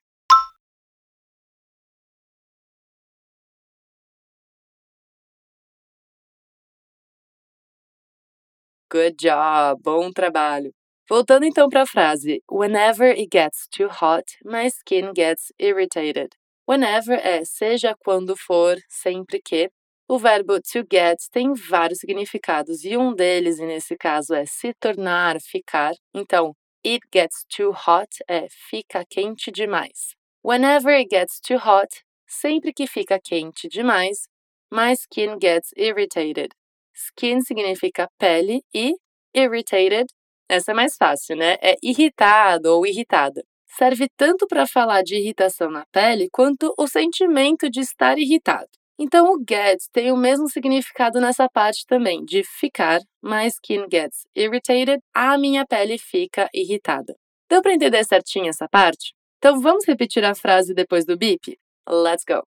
Good 8.89 9.17
job! 9.17 9.81
Bom 9.83 10.11
trabalho! 10.11 10.71
Voltando 11.09 11.45
então 11.45 11.69
para 11.69 11.83
a 11.83 11.85
frase: 11.87 12.41
Whenever 12.49 13.09
it 13.09 13.27
gets 13.31 13.67
too 13.69 13.87
hot, 13.89 14.25
my 14.43 14.67
skin 14.67 15.11
gets 15.13 15.51
irritated. 15.59 16.29
Whenever 16.67 17.13
é 17.13 17.43
seja 17.45 17.95
quando 17.99 18.35
for, 18.35 18.77
sempre 18.89 19.41
que. 19.41 19.69
O 20.07 20.19
verbo 20.19 20.59
to 20.61 20.83
get 20.91 21.17
tem 21.31 21.53
vários 21.53 21.99
significados 21.99 22.83
e 22.85 22.95
um 22.95 23.13
deles, 23.13 23.57
nesse 23.59 23.95
caso, 23.97 24.35
é 24.35 24.45
se 24.45 24.71
tornar, 24.79 25.41
ficar. 25.41 25.93
Então, 26.13 26.55
it 26.85 27.01
gets 27.11 27.45
too 27.49 27.71
hot 27.71 28.23
é 28.29 28.47
fica 28.69 29.03
quente 29.09 29.51
demais. 29.51 30.15
Whenever 30.43 30.91
it 30.91 31.09
gets 31.09 31.39
too 31.39 31.57
hot, 31.57 32.03
sempre 32.27 32.71
que 32.71 32.85
fica 32.85 33.19
quente 33.19 33.67
demais, 33.67 34.27
my 34.71 34.93
skin 34.93 35.39
gets 35.41 35.73
irritated. 35.75 36.53
Skin 36.93 37.41
significa 37.41 38.07
pele 38.19 38.61
e 38.73 38.95
irritated, 39.33 40.05
essa 40.47 40.71
é 40.71 40.75
mais 40.75 40.95
fácil, 40.95 41.35
né? 41.35 41.57
É 41.61 41.75
irritado 41.81 42.69
ou 42.75 42.85
irritada. 42.85 43.43
Serve 43.67 44.07
tanto 44.15 44.47
para 44.47 44.67
falar 44.67 45.01
de 45.01 45.15
irritação 45.15 45.71
na 45.71 45.85
pele 45.91 46.29
quanto 46.31 46.73
o 46.77 46.87
sentimento 46.87 47.69
de 47.69 47.79
estar 47.81 48.17
irritado. 48.17 48.69
Então, 48.97 49.33
o 49.33 49.37
get 49.37 49.79
tem 49.91 50.11
o 50.11 50.15
mesmo 50.17 50.49
significado 50.49 51.19
nessa 51.19 51.49
parte 51.49 51.85
também, 51.85 52.23
de 52.23 52.43
ficar. 52.43 53.01
My 53.21 53.45
skin 53.47 53.87
gets 53.91 54.25
irritated, 54.33 55.01
a 55.13 55.37
minha 55.37 55.65
pele 55.65 55.97
fica 55.97 56.49
irritada. 56.53 57.13
Deu 57.49 57.61
para 57.61 57.73
entender 57.73 58.03
certinho 58.05 58.47
essa 58.47 58.69
parte? 58.69 59.13
Então, 59.37 59.59
vamos 59.59 59.85
repetir 59.85 60.23
a 60.23 60.33
frase 60.33 60.73
depois 60.73 61.05
do 61.05 61.17
beep? 61.17 61.59
Let's 61.87 62.23
go. 62.25 62.43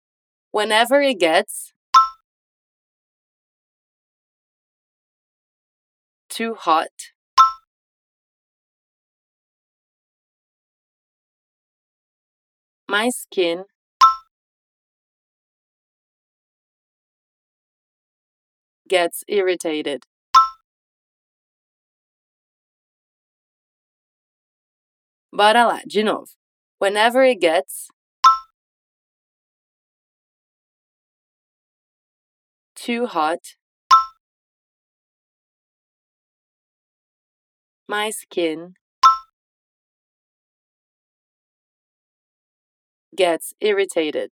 Whenever 0.52 1.02
it 1.02 1.18
gets 1.20 1.74
too 6.28 6.54
hot, 6.54 7.12
my 12.88 13.08
skin 13.08 13.64
gets 18.88 19.22
irritated. 19.28 20.04
Bora 25.32 25.64
lá, 25.66 25.82
de 25.86 26.02
novo. 26.02 26.30
Whenever 26.78 27.22
it 27.22 27.40
gets 27.40 27.88
too 32.74 33.06
hot, 33.06 33.56
my 37.86 38.10
skin 38.10 38.74
gets 43.14 43.54
irritated. 43.60 44.30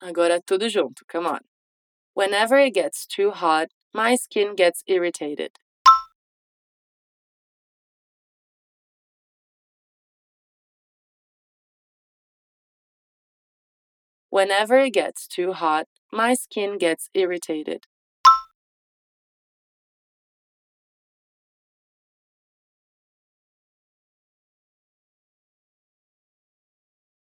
Agora 0.00 0.40
tudo 0.40 0.68
junto, 0.68 1.04
come 1.08 1.26
on. 1.26 1.40
Whenever 2.14 2.58
it 2.58 2.74
gets 2.74 3.04
too 3.04 3.32
hot, 3.32 3.68
my 3.92 4.14
skin 4.14 4.54
gets 4.54 4.84
irritated. 4.86 5.58
Whenever 14.30 14.78
it 14.78 14.90
gets 14.92 15.26
too 15.26 15.52
hot, 15.52 15.86
my 16.12 16.34
skin 16.34 16.78
gets 16.78 17.08
irritated. 17.14 17.86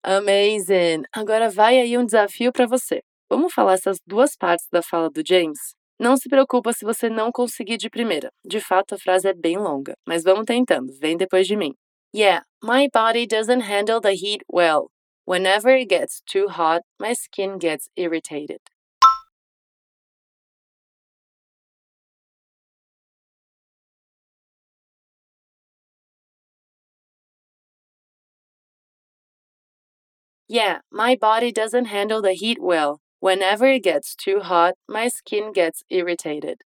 Amazing! 0.09 1.03
Agora 1.13 1.51
vai 1.51 1.81
aí 1.81 1.99
um 1.99 2.05
desafio 2.05 2.53
para 2.53 2.65
você. 2.65 3.03
Vamos 3.29 3.53
falar 3.53 3.73
essas 3.73 3.99
duas 4.07 4.37
partes 4.37 4.69
da 4.71 4.81
fala 4.81 5.11
do 5.11 5.21
James? 5.27 5.59
Não 5.99 6.17
se 6.17 6.29
preocupa 6.29 6.73
se 6.73 6.85
você 6.85 7.11
não 7.11 7.33
conseguir 7.33 7.77
de 7.77 7.91
primeira. 7.91 8.31
De 8.45 8.61
fato, 8.61 8.95
a 8.95 8.99
frase 8.99 9.29
é 9.29 9.35
bem 9.35 9.59
longa, 9.59 9.95
mas 10.07 10.23
vamos 10.23 10.45
tentando. 10.45 10.93
Vem 11.01 11.17
depois 11.17 11.45
de 11.49 11.57
mim. 11.57 11.75
Yeah, 12.15 12.45
my 12.63 12.89
body 12.95 13.27
doesn't 13.27 13.63
handle 13.63 14.01
the 14.01 14.13
heat 14.13 14.45
well. 14.49 14.93
Whenever 15.27 15.77
it 15.77 15.89
gets 15.89 16.23
too 16.25 16.47
hot, 16.47 16.83
my 17.01 17.13
skin 17.13 17.59
gets 17.59 17.89
irritated. 17.97 18.61
Yeah, 30.49 30.81
my 30.91 31.15
body 31.15 31.53
doesn't 31.53 31.85
handle 31.85 32.21
the 32.21 32.33
heat 32.33 32.59
well. 32.61 33.01
Whenever 33.21 33.67
it 33.67 33.85
gets 33.85 34.17
too 34.17 34.41
hot, 34.41 34.75
my 34.89 35.07
skin 35.07 35.53
gets 35.53 35.85
irritated. 35.89 36.63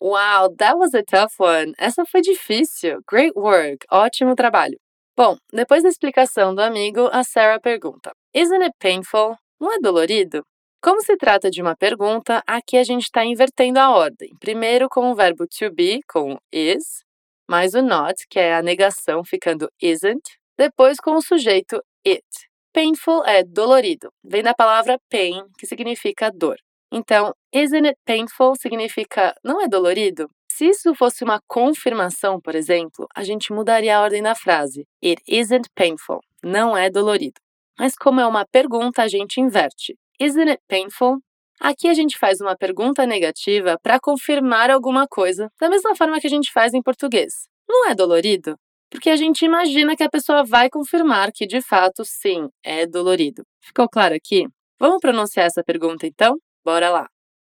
Wow, 0.00 0.50
that 0.58 0.78
was 0.78 0.94
a 0.94 1.02
tough 1.02 1.34
one. 1.38 1.74
Essa 1.78 2.04
foi 2.06 2.20
difícil. 2.22 3.00
Great 3.06 3.34
work. 3.36 3.84
Ótimo 3.92 4.36
trabalho. 4.36 4.78
Bom, 5.16 5.36
depois 5.52 5.82
da 5.82 5.88
explicação 5.88 6.54
do 6.54 6.60
amigo, 6.62 7.08
a 7.12 7.24
Sarah 7.24 7.60
pergunta: 7.60 8.12
Isn't 8.34 8.62
it 8.62 8.74
painful? 8.78 9.36
Não 9.60 9.72
é 9.74 9.78
dolorido? 9.80 10.44
Como 10.80 11.02
se 11.02 11.16
trata 11.16 11.50
de 11.50 11.60
uma 11.60 11.74
pergunta, 11.76 12.40
aqui 12.46 12.76
a 12.76 12.84
gente 12.84 13.02
está 13.02 13.24
invertendo 13.24 13.80
a 13.80 13.90
ordem. 13.90 14.30
Primeiro 14.38 14.88
com 14.88 15.10
o 15.10 15.14
verbo 15.14 15.44
to 15.46 15.72
be, 15.72 16.00
com 16.08 16.38
is, 16.52 17.04
mais 17.50 17.74
o 17.74 17.82
not, 17.82 18.14
que 18.30 18.38
é 18.38 18.54
a 18.54 18.62
negação, 18.62 19.24
ficando 19.24 19.68
isn't. 19.82 20.22
Depois 20.56 20.98
com 21.00 21.16
o 21.16 21.22
sujeito 21.22 21.82
it. 22.06 22.24
Painful 22.72 23.24
é 23.24 23.42
dolorido, 23.42 24.12
vem 24.22 24.42
da 24.42 24.54
palavra 24.54 25.00
pain, 25.10 25.42
que 25.58 25.66
significa 25.66 26.30
dor. 26.30 26.56
Então, 26.92 27.34
isn't 27.52 27.88
it 27.88 27.98
painful 28.04 28.54
significa 28.54 29.34
não 29.42 29.60
é 29.60 29.66
dolorido? 29.66 30.30
Se 30.48 30.66
isso 30.68 30.94
fosse 30.94 31.24
uma 31.24 31.40
confirmação, 31.48 32.40
por 32.40 32.54
exemplo, 32.54 33.08
a 33.14 33.24
gente 33.24 33.52
mudaria 33.52 33.96
a 33.96 34.02
ordem 34.02 34.22
da 34.22 34.34
frase. 34.34 34.86
It 35.04 35.20
isn't 35.26 35.68
painful. 35.74 36.20
Não 36.42 36.76
é 36.76 36.88
dolorido. 36.88 37.40
Mas 37.76 37.96
como 37.96 38.20
é 38.20 38.26
uma 38.26 38.46
pergunta, 38.46 39.02
a 39.02 39.08
gente 39.08 39.40
inverte. 39.40 39.96
Isn't 40.20 40.50
it 40.50 40.60
painful? 40.66 41.18
Aqui 41.60 41.86
a 41.86 41.94
gente 41.94 42.18
faz 42.18 42.40
uma 42.40 42.56
pergunta 42.56 43.06
negativa 43.06 43.78
para 43.80 44.00
confirmar 44.00 44.68
alguma 44.68 45.06
coisa, 45.06 45.48
da 45.60 45.68
mesma 45.68 45.94
forma 45.94 46.18
que 46.18 46.26
a 46.26 46.30
gente 46.30 46.52
faz 46.52 46.74
em 46.74 46.82
português. 46.82 47.46
Não 47.68 47.88
é 47.88 47.94
dolorido? 47.94 48.56
Porque 48.90 49.10
a 49.10 49.16
gente 49.16 49.44
imagina 49.44 49.94
que 49.94 50.02
a 50.02 50.10
pessoa 50.10 50.42
vai 50.44 50.68
confirmar 50.68 51.30
que 51.32 51.46
de 51.46 51.62
fato 51.62 52.04
sim, 52.04 52.48
é 52.64 52.84
dolorido. 52.84 53.44
Ficou 53.60 53.88
claro 53.88 54.16
aqui? 54.16 54.48
Vamos 54.80 54.98
pronunciar 55.00 55.46
essa 55.46 55.62
pergunta 55.62 56.04
então? 56.04 56.36
Bora 56.64 56.90
lá. 56.90 57.08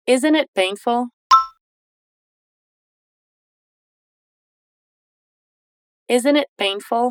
Isn't 0.08 0.38
it 0.38 0.50
painful? 0.54 1.08
Isn't 6.08 6.38
it 6.38 6.48
painful? 6.58 7.10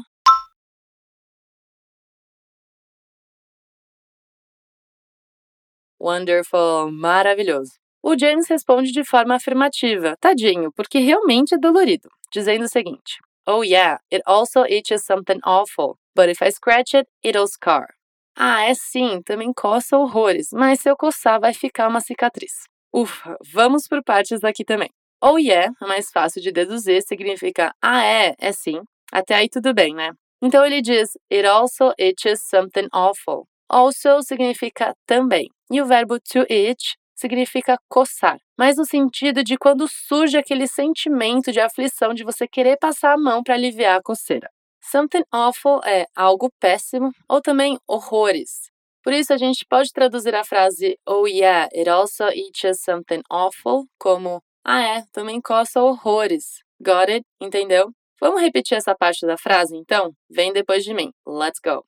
Wonderful, 6.00 6.90
maravilhoso. 6.90 7.72
O 8.02 8.16
James 8.18 8.48
responde 8.48 8.90
de 8.90 9.04
forma 9.04 9.34
afirmativa, 9.34 10.16
tadinho, 10.18 10.72
porque 10.72 10.98
realmente 10.98 11.54
é 11.54 11.58
dolorido, 11.58 12.08
dizendo 12.32 12.64
o 12.64 12.68
seguinte: 12.68 13.18
Oh 13.46 13.62
yeah, 13.62 14.00
it 14.10 14.22
also 14.26 14.64
itches 14.64 15.04
something 15.04 15.38
awful, 15.44 15.98
but 16.16 16.30
if 16.30 16.40
I 16.40 16.50
scratch 16.50 16.94
it, 16.94 17.06
it'll 17.22 17.46
scar. 17.46 17.88
Ah, 18.34 18.62
é 18.64 18.74
sim, 18.74 19.20
também 19.22 19.52
coça 19.52 19.98
horrores, 19.98 20.48
mas 20.52 20.80
se 20.80 20.88
eu 20.88 20.96
coçar 20.96 21.38
vai 21.38 21.52
ficar 21.52 21.88
uma 21.88 22.00
cicatriz. 22.00 22.62
Ufa, 22.92 23.36
vamos 23.52 23.86
por 23.86 24.02
partes 24.02 24.42
aqui 24.42 24.64
também. 24.64 24.88
Oh 25.22 25.36
yeah, 25.36 25.70
é 25.82 25.86
mais 25.86 26.10
fácil 26.10 26.40
de 26.40 26.50
deduzir, 26.50 27.02
significa 27.02 27.74
ah 27.82 28.02
é, 28.02 28.34
é 28.38 28.52
sim. 28.52 28.80
Até 29.12 29.34
aí 29.34 29.48
tudo 29.50 29.74
bem, 29.74 29.94
né? 29.94 30.12
Então 30.42 30.64
ele 30.64 30.80
diz 30.80 31.10
it 31.30 31.46
also 31.46 31.92
itches 31.98 32.40
something 32.48 32.88
awful. 32.90 33.46
Also 33.70 34.20
significa 34.22 34.94
também. 35.06 35.48
E 35.70 35.80
o 35.80 35.87
verbo 35.87 36.18
to 36.18 36.40
itch 36.50 36.94
significa 37.14 37.78
coçar, 37.88 38.38
mas 38.59 38.76
no 38.76 38.85
sentido 38.85 39.44
de 39.44 39.56
quando 39.56 39.87
surge 39.87 40.37
aquele 40.37 40.66
sentimento 40.66 41.52
de 41.52 41.61
aflição 41.61 42.14
de 42.14 42.24
você 42.24 42.48
querer 42.48 42.78
passar 42.78 43.12
a 43.12 43.18
mão 43.18 43.42
para 43.42 43.54
aliviar 43.54 43.98
a 43.98 44.02
coceira. 44.02 44.50
Something 44.83 45.22
awful 45.30 45.80
é 45.85 46.06
algo 46.16 46.50
péssimo 46.59 47.12
ou 47.28 47.40
também 47.40 47.78
horrores. 47.87 48.70
Por 49.04 49.12
isso 49.12 49.33
a 49.33 49.37
gente 49.37 49.64
pode 49.68 49.92
traduzir 49.92 50.35
a 50.35 50.44
frase 50.44 50.98
Oh 51.06 51.26
yeah, 51.26 51.68
it 51.74 51.88
also 51.88 52.28
itches 52.30 52.83
something 52.83 53.22
awful 53.30 53.87
como 53.98 54.42
Ah 54.64 54.83
é, 54.83 55.04
também 55.12 55.40
coça 55.40 55.83
horrores. 55.83 56.62
Got 56.83 57.11
it? 57.11 57.24
Entendeu? 57.40 57.90
Vamos 58.20 58.40
repetir 58.42 58.76
essa 58.76 58.94
parte 58.94 59.26
da 59.26 59.37
frase 59.38 59.76
então? 59.76 60.12
Vem 60.30 60.52
depois 60.52 60.85
de 60.85 60.92
mim. 60.94 61.11
Let's 61.26 61.61
go. 61.64 61.85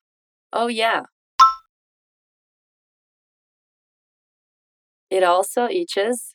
Oh 0.55 0.69
yeah, 0.69 1.07
It 5.13 5.23
also 5.23 5.69
itches. 5.69 6.35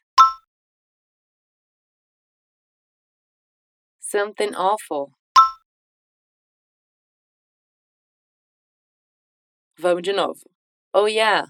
Something 4.00 4.54
awful. 4.54 5.14
Vamos 9.80 10.04
de 10.04 10.14
novo. 10.14 10.44
Oh, 10.94 11.08
yeah. 11.08 11.46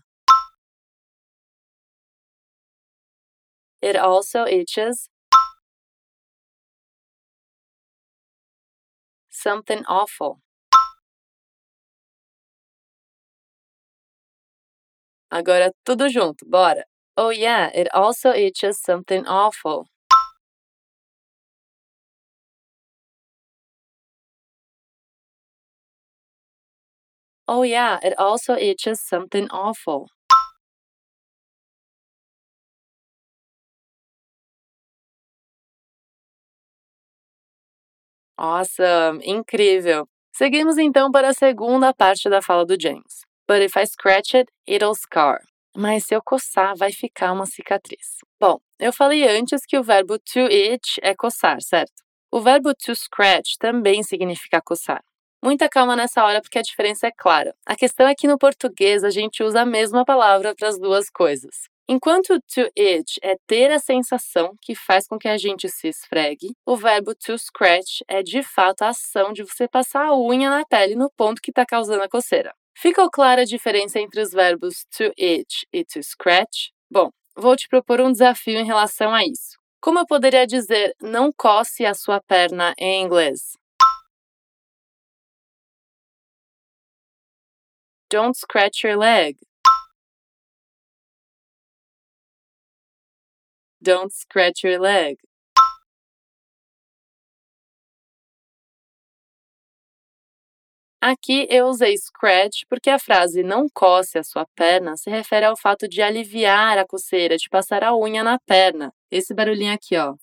It 3.82 3.98
also 3.98 4.46
itches. 4.46 5.10
Something 9.30 9.84
awful. 9.90 10.40
Agora 15.30 15.74
tudo 15.84 16.08
junto, 16.08 16.46
bora! 16.46 16.86
Oh, 17.20 17.32
yeah, 17.32 17.72
it 17.74 17.88
also 17.96 18.32
itches 18.32 18.80
something 18.80 19.26
awful. 19.26 19.88
Oh, 27.48 27.64
yeah, 27.64 27.98
it 28.04 28.14
also 28.20 28.56
itches 28.56 29.02
something 29.02 29.48
awful. 29.50 30.10
Awesome! 38.38 39.20
Incrível! 39.24 40.08
Seguimos 40.32 40.78
então 40.78 41.12
para 41.12 41.30
a 41.30 41.34
segunda 41.34 41.92
parte 41.94 42.30
da 42.30 42.42
fala 42.42 42.66
do 42.66 42.78
James. 42.80 43.26
But 43.48 43.64
if 43.64 43.76
I 43.76 43.86
scratch 43.86 44.36
it, 44.36 44.50
it'll 44.68 44.94
scar 44.94 45.40
mas 45.78 46.06
se 46.06 46.16
eu 46.16 46.22
coçar, 46.24 46.76
vai 46.76 46.92
ficar 46.92 47.32
uma 47.32 47.46
cicatriz. 47.46 48.18
Bom, 48.40 48.58
eu 48.80 48.92
falei 48.92 49.28
antes 49.28 49.62
que 49.64 49.78
o 49.78 49.84
verbo 49.84 50.18
to 50.18 50.40
itch 50.40 50.98
é 51.04 51.14
coçar, 51.14 51.62
certo? 51.62 52.04
O 52.32 52.42
verbo 52.42 52.74
to 52.74 52.96
scratch 52.96 53.58
também 53.60 54.02
significa 54.02 54.60
coçar. 54.60 55.04
Muita 55.44 55.70
calma 55.70 55.96
nessa 55.96 56.26
hora 56.26 56.42
porque 56.42 56.58
a 56.58 56.64
diferença 56.64 57.06
é 57.06 57.12
clara. 57.12 57.54
A 57.64 57.76
questão 57.76 58.08
é 58.08 58.16
que 58.16 58.28
no 58.28 58.40
português 58.40 59.04
a 59.04 59.12
gente 59.12 59.44
usa 59.44 59.62
a 59.62 59.66
mesma 59.66 60.04
palavra 60.04 60.56
para 60.56 60.68
as 60.68 60.80
duas 60.80 61.12
coisas. 61.12 61.56
Enquanto 61.88 62.42
to 62.54 62.70
itch 62.76 63.18
é 63.22 63.38
ter 63.46 63.72
a 63.72 63.80
sensação 63.80 64.56
que 64.60 64.74
faz 64.74 65.08
com 65.08 65.18
que 65.18 65.28
a 65.28 65.38
gente 65.38 65.70
se 65.70 65.88
esfregue, 65.88 66.56
o 66.66 66.76
verbo 66.76 67.14
to 67.14 67.38
scratch 67.38 68.02
é 68.08 68.24
de 68.24 68.42
fato 68.42 68.82
a 68.82 68.90
ação 68.90 69.32
de 69.32 69.44
você 69.44 69.68
passar 69.68 70.08
a 70.08 70.18
unha 70.18 70.50
na 70.50 70.66
pele 70.66 70.96
no 70.96 71.10
ponto 71.16 71.42
que 71.42 71.52
está 71.52 71.66
causando 71.66 72.04
a 72.04 72.10
coceira. 72.10 72.52
Ficou 72.80 73.10
clara 73.10 73.42
a 73.42 73.46
diferença 73.46 74.00
entre 74.00 74.22
os 74.22 74.30
verbos 74.30 74.86
to 74.96 75.12
itch 75.18 75.64
e 75.74 75.84
to 75.84 76.04
scratch? 76.04 76.70
Bom, 76.92 77.10
vou 77.36 77.56
te 77.56 77.68
propor 77.68 78.00
um 78.00 78.12
desafio 78.12 78.60
em 78.60 78.64
relação 78.64 79.12
a 79.12 79.26
isso. 79.26 79.58
Como 79.82 79.98
eu 79.98 80.06
poderia 80.06 80.46
dizer 80.46 80.94
não 81.02 81.32
coce 81.36 81.88
a 81.88 81.96
sua 81.96 82.22
perna 82.22 82.76
em 82.78 83.04
inglês? 83.04 83.58
Don't 88.12 88.38
scratch 88.38 88.84
your 88.84 88.96
leg. 88.96 89.36
Don't 93.82 94.14
scratch 94.14 94.64
your 94.64 94.80
leg. 94.80 95.18
Aqui 101.02 101.46
eu 101.50 101.68
usei 101.68 101.96
scratch 101.96 102.64
porque 102.68 102.90
a 102.90 102.98
frase 102.98 103.44
não 103.44 103.68
coce 103.72 104.18
a 104.18 104.24
sua 104.24 104.48
perna 104.56 104.98
se 104.98 105.12
refere 105.12 105.46
ao 105.46 105.56
fato 105.56 105.88
de 105.88 106.02
aliviar 106.02 106.78
a 106.78 106.86
coceira, 106.86 107.38
de 107.38 107.48
passar 107.50 107.84
a 107.84 107.96
unha 107.96 108.24
na 108.24 108.40
perna. 108.40 108.92
Esse 109.12 109.34
barulhinho 109.34 109.74
aqui, 109.74 109.96
ó. 109.96 110.16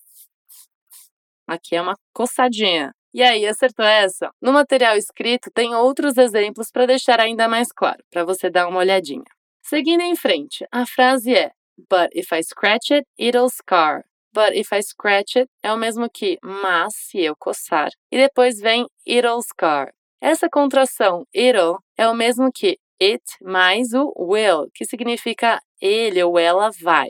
Aqui 1.47 1.75
é 1.75 1.81
uma 1.81 1.95
coçadinha. 2.13 2.93
E 3.13 3.23
aí, 3.23 3.47
acertou 3.47 3.85
essa? 3.85 4.29
No 4.41 4.51
material 4.51 4.97
escrito 4.97 5.49
tem 5.49 5.73
outros 5.73 6.17
exemplos 6.17 6.69
para 6.69 6.85
deixar 6.85 7.21
ainda 7.21 7.47
mais 7.47 7.69
claro, 7.71 8.03
para 8.11 8.25
você 8.25 8.49
dar 8.49 8.67
uma 8.67 8.79
olhadinha. 8.79 9.23
Seguindo 9.63 10.01
em 10.01 10.15
frente, 10.17 10.65
a 10.69 10.85
frase 10.85 11.33
é 11.33 11.51
But 11.89 12.09
if 12.13 12.33
I 12.33 12.43
scratch 12.43 12.91
it, 12.91 13.07
it'll 13.17 13.49
scar. 13.49 14.03
But 14.33 14.53
if 14.53 14.73
I 14.73 14.81
scratch 14.83 15.37
it 15.37 15.49
é 15.63 15.71
o 15.71 15.77
mesmo 15.77 16.09
que 16.09 16.37
mas 16.43 16.93
se 16.93 17.19
eu 17.21 17.33
coçar. 17.37 17.89
E 18.11 18.17
depois 18.17 18.59
vem 18.59 18.85
it'll 19.05 19.41
scar. 19.41 19.94
Essa 20.21 20.49
contração 20.49 21.25
it'll 21.33 21.77
é 21.97 22.07
o 22.07 22.15
mesmo 22.15 22.51
que 22.51 22.77
it 23.01 23.23
mais 23.41 23.93
o 23.93 24.13
will, 24.17 24.69
que 24.73 24.85
significa 24.85 25.61
ele 25.81 26.23
ou 26.23 26.39
ela 26.39 26.71
vai. 26.81 27.09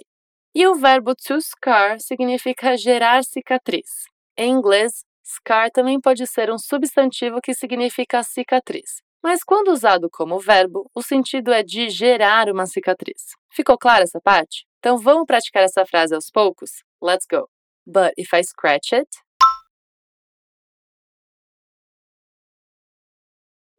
E 0.54 0.66
o 0.68 0.76
verbo 0.76 1.14
to 1.16 1.40
scar 1.42 2.00
significa 2.00 2.78
gerar 2.78 3.24
cicatriz. 3.24 4.06
Em 4.38 4.52
inglês, 4.52 5.04
scar 5.24 5.70
também 5.72 6.00
pode 6.00 6.26
ser 6.28 6.52
um 6.52 6.58
substantivo 6.58 7.42
que 7.42 7.54
significa 7.54 8.24
cicatriz. 8.24 9.02
Mas 9.24 9.44
quando 9.44 9.70
usado 9.70 10.08
como 10.10 10.40
verbo, 10.40 10.90
o 10.94 11.02
sentido 11.02 11.52
é 11.52 11.64
de 11.64 11.90
gerar 11.90 12.50
uma 12.50 12.66
cicatriz. 12.66 13.34
Ficou 13.52 13.78
clara 13.78 14.04
essa 14.04 14.22
parte? 14.22 14.66
Então 14.80 14.98
vamos 14.98 15.26
praticar 15.26 15.64
essa 15.64 15.86
frase 15.86 16.14
aos 16.14 16.30
poucos? 16.30 16.84
Let's 17.02 17.26
go. 17.30 17.50
But 17.88 18.14
if 18.18 18.34
I 18.34 18.44
scratch 18.44 18.94
it, 18.94 19.10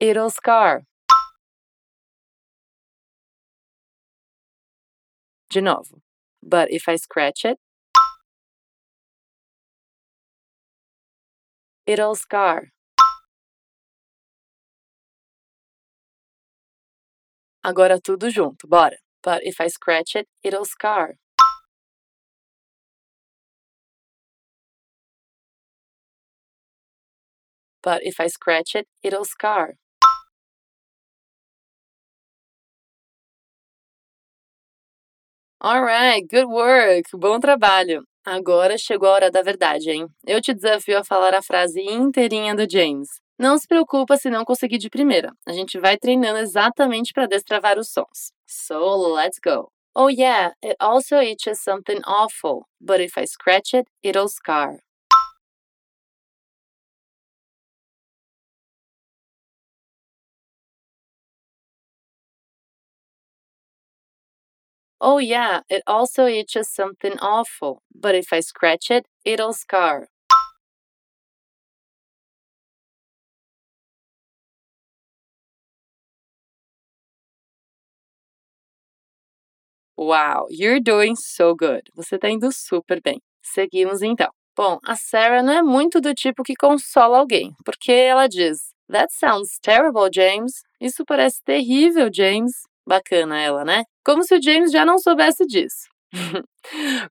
it'll 0.00 0.30
scar. 0.30 0.84
De 5.50 5.60
novo. 5.60 6.02
But 6.42 6.70
if 6.70 6.88
I 6.88 6.96
scratch 6.96 7.44
it, 7.44 7.58
it'll 11.86 12.14
scar. 12.14 12.72
Agora 17.64 17.98
tudo 17.98 18.30
junto, 18.30 18.68
bora. 18.68 18.96
But 19.22 19.42
if 19.44 19.60
I 19.60 19.68
scratch 19.68 20.14
it, 20.14 20.28
it'll 20.44 20.64
scar. 20.64 21.16
But 27.82 28.02
if 28.04 28.20
I 28.20 28.28
scratch 28.28 28.74
it, 28.74 28.86
it'll 29.02 29.24
scar. 29.24 29.78
Alright, 35.62 36.26
good 36.28 36.48
work! 36.48 37.06
Bom 37.14 37.40
trabalho! 37.40 38.04
Agora 38.26 38.76
chegou 38.76 39.08
a 39.08 39.12
hora 39.12 39.30
da 39.30 39.40
verdade, 39.40 39.90
hein? 39.90 40.06
Eu 40.26 40.38
te 40.40 40.52
desafio 40.52 40.98
a 40.98 41.04
falar 41.04 41.34
a 41.34 41.40
frase 41.40 41.80
inteirinha 41.80 42.54
do 42.54 42.70
James. 42.70 43.08
Não 43.38 43.56
se 43.56 43.66
preocupa 43.66 44.18
se 44.18 44.28
não 44.28 44.44
conseguir 44.44 44.76
de 44.76 44.90
primeira. 44.90 45.32
A 45.46 45.52
gente 45.52 45.78
vai 45.78 45.96
treinando 45.96 46.38
exatamente 46.40 47.12
para 47.14 47.26
destravar 47.26 47.78
os 47.78 47.88
sons. 47.90 48.32
So, 48.46 49.14
let's 49.14 49.38
go. 49.42 49.70
Oh 49.94 50.10
yeah, 50.10 50.52
it 50.62 50.76
also 50.78 51.22
itches 51.22 51.62
something 51.62 52.02
awful, 52.04 52.66
but 52.78 53.00
if 53.00 53.16
I 53.16 53.26
scratch 53.26 53.72
it, 53.72 53.88
it'll 54.02 54.28
scar. 54.28 54.76
Oh 65.08 65.18
yeah, 65.18 65.60
it 65.70 65.84
also 65.86 66.26
itches 66.26 66.68
something 66.68 67.16
awful, 67.20 67.80
but 67.94 68.16
if 68.16 68.32
I 68.32 68.40
scratch 68.40 68.90
it, 68.90 69.06
it'll 69.24 69.52
scar. 69.52 70.08
Wow, 79.96 80.46
you're 80.50 80.80
doing 80.80 81.14
so 81.14 81.54
good. 81.54 81.82
Você 81.94 82.18
tá 82.18 82.28
indo 82.28 82.50
super 82.50 83.00
bem. 83.00 83.20
Seguimos 83.44 84.02
então. 84.02 84.28
Bom, 84.56 84.80
a 84.84 84.96
Sarah 84.96 85.40
não 85.40 85.52
é 85.52 85.62
muito 85.62 86.00
do 86.00 86.12
tipo 86.14 86.42
que 86.42 86.56
consola 86.56 87.18
alguém, 87.18 87.54
porque 87.64 87.92
ela 87.92 88.26
diz: 88.26 88.74
That 88.90 89.12
sounds 89.14 89.56
terrible, 89.62 90.10
James. 90.12 90.64
Isso 90.80 91.04
parece 91.06 91.40
terrível, 91.44 92.10
James. 92.12 92.50
Bacana 92.86 93.40
ela, 93.40 93.64
né? 93.64 93.84
Como 94.04 94.22
se 94.22 94.34
o 94.36 94.42
James 94.42 94.70
já 94.70 94.84
não 94.84 94.98
soubesse 94.98 95.44
disso. 95.46 95.88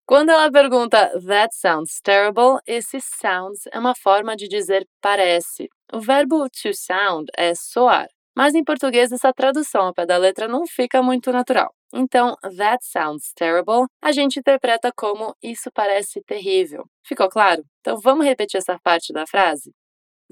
Quando 0.05 0.29
ela 0.29 0.51
pergunta 0.51 1.11
That 1.27 1.53
sounds 1.55 1.99
terrible, 2.01 2.59
esse 2.65 2.99
sounds 3.01 3.61
é 3.71 3.77
uma 3.79 3.93
forma 3.95 4.35
de 4.35 4.47
dizer 4.47 4.88
parece. 5.01 5.69
O 5.93 5.99
verbo 5.99 6.47
to 6.49 6.73
sound 6.73 7.27
é 7.38 7.53
soar, 7.53 8.07
mas 8.35 8.55
em 8.55 8.63
português 8.63 9.11
essa 9.11 9.33
tradução 9.33 9.88
ao 9.88 9.93
pé 9.93 10.05
da 10.05 10.17
letra 10.17 10.47
não 10.47 10.65
fica 10.65 11.01
muito 11.03 11.31
natural. 11.31 11.73
Então, 11.93 12.35
that 12.57 12.83
sounds 12.85 13.31
terrible, 13.33 13.85
a 14.01 14.11
gente 14.11 14.39
interpreta 14.39 14.91
como 14.95 15.35
isso 15.41 15.69
parece 15.73 16.21
terrível. 16.23 16.85
Ficou 17.05 17.29
claro? 17.29 17.63
Então 17.81 17.97
vamos 18.01 18.25
repetir 18.25 18.57
essa 18.57 18.77
parte 18.79 19.13
da 19.13 19.25
frase? 19.25 19.71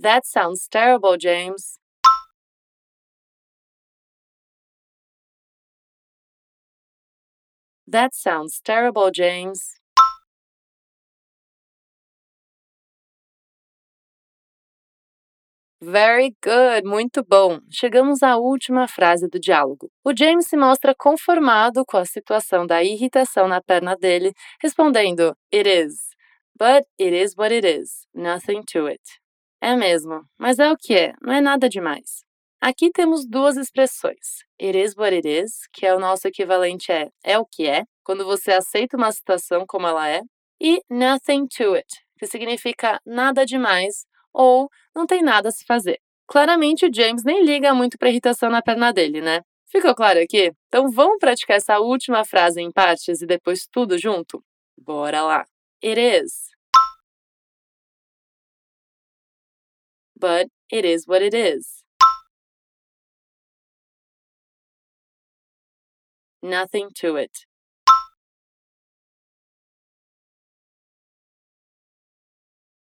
That 0.01 0.27
sounds 0.27 0.67
terrible, 0.69 1.17
James. 1.21 1.77
That 7.87 8.13
sounds 8.15 8.61
terrible, 8.63 9.11
James. 9.11 9.75
Very 15.81 16.33
good, 16.41 16.85
muito 16.85 17.25
bom. 17.25 17.59
Chegamos 17.69 18.23
à 18.23 18.37
última 18.37 18.87
frase 18.87 19.27
do 19.27 19.37
diálogo. 19.37 19.91
O 20.01 20.15
James 20.15 20.47
se 20.47 20.55
mostra 20.55 20.95
conformado 20.97 21.83
com 21.85 21.97
a 21.97 22.05
situação 22.05 22.65
da 22.65 22.81
irritação 22.81 23.49
na 23.49 23.61
perna 23.61 23.93
dele, 23.97 24.31
respondendo: 24.61 25.35
It 25.53 25.67
is. 25.69 26.15
But 26.57 26.85
it 26.97 27.13
is 27.13 27.35
what 27.37 27.53
it 27.53 27.67
is. 27.67 28.07
Nothing 28.15 28.63
to 28.71 28.87
it. 28.87 29.01
É 29.61 29.75
mesmo, 29.75 30.23
mas 30.39 30.57
é 30.57 30.71
o 30.71 30.77
que 30.77 30.93
é, 30.95 31.13
não 31.21 31.33
é 31.33 31.41
nada 31.41 31.67
demais. 31.67 32.23
Aqui 32.65 32.89
temos 32.91 33.25
duas 33.27 33.57
expressões. 33.57 34.45
It 34.57 34.77
is 34.77 34.95
what 34.95 35.13
it 35.13 35.27
is, 35.27 35.67
que 35.73 35.85
é 35.85 35.93
o 35.93 35.99
nosso 35.99 36.29
equivalente 36.29 36.93
é 36.93 37.09
é 37.21 37.37
o 37.37 37.45
que 37.45 37.67
é, 37.67 37.83
quando 38.05 38.23
você 38.23 38.53
aceita 38.53 38.95
uma 38.95 39.11
situação 39.11 39.65
como 39.67 39.85
ela 39.85 40.07
é, 40.09 40.21
e 40.61 40.81
nothing 40.89 41.45
to 41.45 41.73
it, 41.73 41.85
que 42.17 42.25
significa 42.25 43.01
nada 43.05 43.45
demais 43.45 44.05
ou 44.33 44.69
não 44.95 45.05
tem 45.05 45.21
nada 45.21 45.49
a 45.49 45.51
se 45.51 45.65
fazer. 45.65 45.99
Claramente 46.25 46.85
o 46.85 46.89
James 46.93 47.25
nem 47.25 47.43
liga 47.43 47.73
muito 47.73 47.97
para 47.97 48.07
irritação 48.09 48.49
na 48.49 48.61
perna 48.61 48.93
dele, 48.93 49.19
né? 49.19 49.41
Ficou 49.67 49.93
claro 49.93 50.21
aqui? 50.21 50.53
Então 50.69 50.89
vamos 50.89 51.17
praticar 51.19 51.57
essa 51.57 51.79
última 51.81 52.23
frase 52.23 52.61
em 52.61 52.71
partes 52.71 53.21
e 53.21 53.25
depois 53.25 53.67
tudo 53.69 53.97
junto? 53.97 54.41
Bora 54.77 55.21
lá! 55.21 55.45
It 55.83 55.99
is. 55.99 56.47
But 60.17 60.47
it 60.71 60.87
is 60.87 61.05
what 61.05 61.21
it 61.25 61.35
is. 61.35 61.82
Nothing 66.43 66.89
to 66.95 67.15
it. 67.15 67.45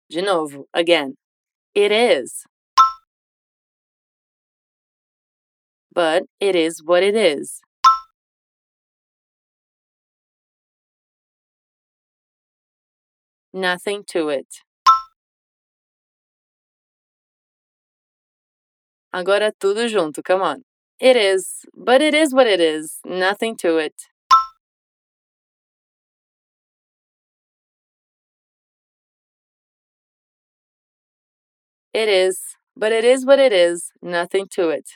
De 0.09 0.21
novo, 0.21 0.67
again. 0.73 1.17
It 1.75 1.91
is. 1.91 2.45
But 5.93 6.23
it 6.39 6.55
is 6.55 6.81
what 6.81 7.03
it 7.03 7.13
is. 7.13 7.59
Nothing 13.53 14.05
to 14.11 14.29
it. 14.29 14.47
Agora 19.11 19.51
tudo 19.51 19.89
junto, 19.89 20.21
come 20.21 20.41
on. 20.41 20.70
It 21.01 21.17
is, 21.17 21.65
but 21.75 21.99
it 22.03 22.13
is 22.13 22.31
what 22.31 22.45
it 22.45 22.59
is, 22.61 22.99
nothing 23.03 23.57
to 23.57 23.77
it. 23.77 23.95
It 31.91 32.07
is, 32.07 32.39
but 32.77 32.91
it 32.91 33.03
is 33.03 33.25
what 33.25 33.39
it 33.39 33.51
is, 33.51 33.91
nothing 33.99 34.45
to 34.51 34.69
it. 34.69 34.91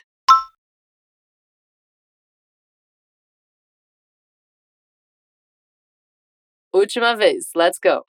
Última 6.72 7.18
vez, 7.18 7.50
let's 7.56 7.80
go. 7.80 8.06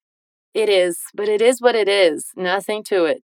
It 0.53 0.69
is, 0.69 0.99
but 1.15 1.27
it 1.27 1.41
is 1.41 1.61
what 1.61 1.75
it 1.75 1.89
is, 1.89 2.31
nothing 2.35 2.83
to 2.89 3.05
it. 3.05 3.23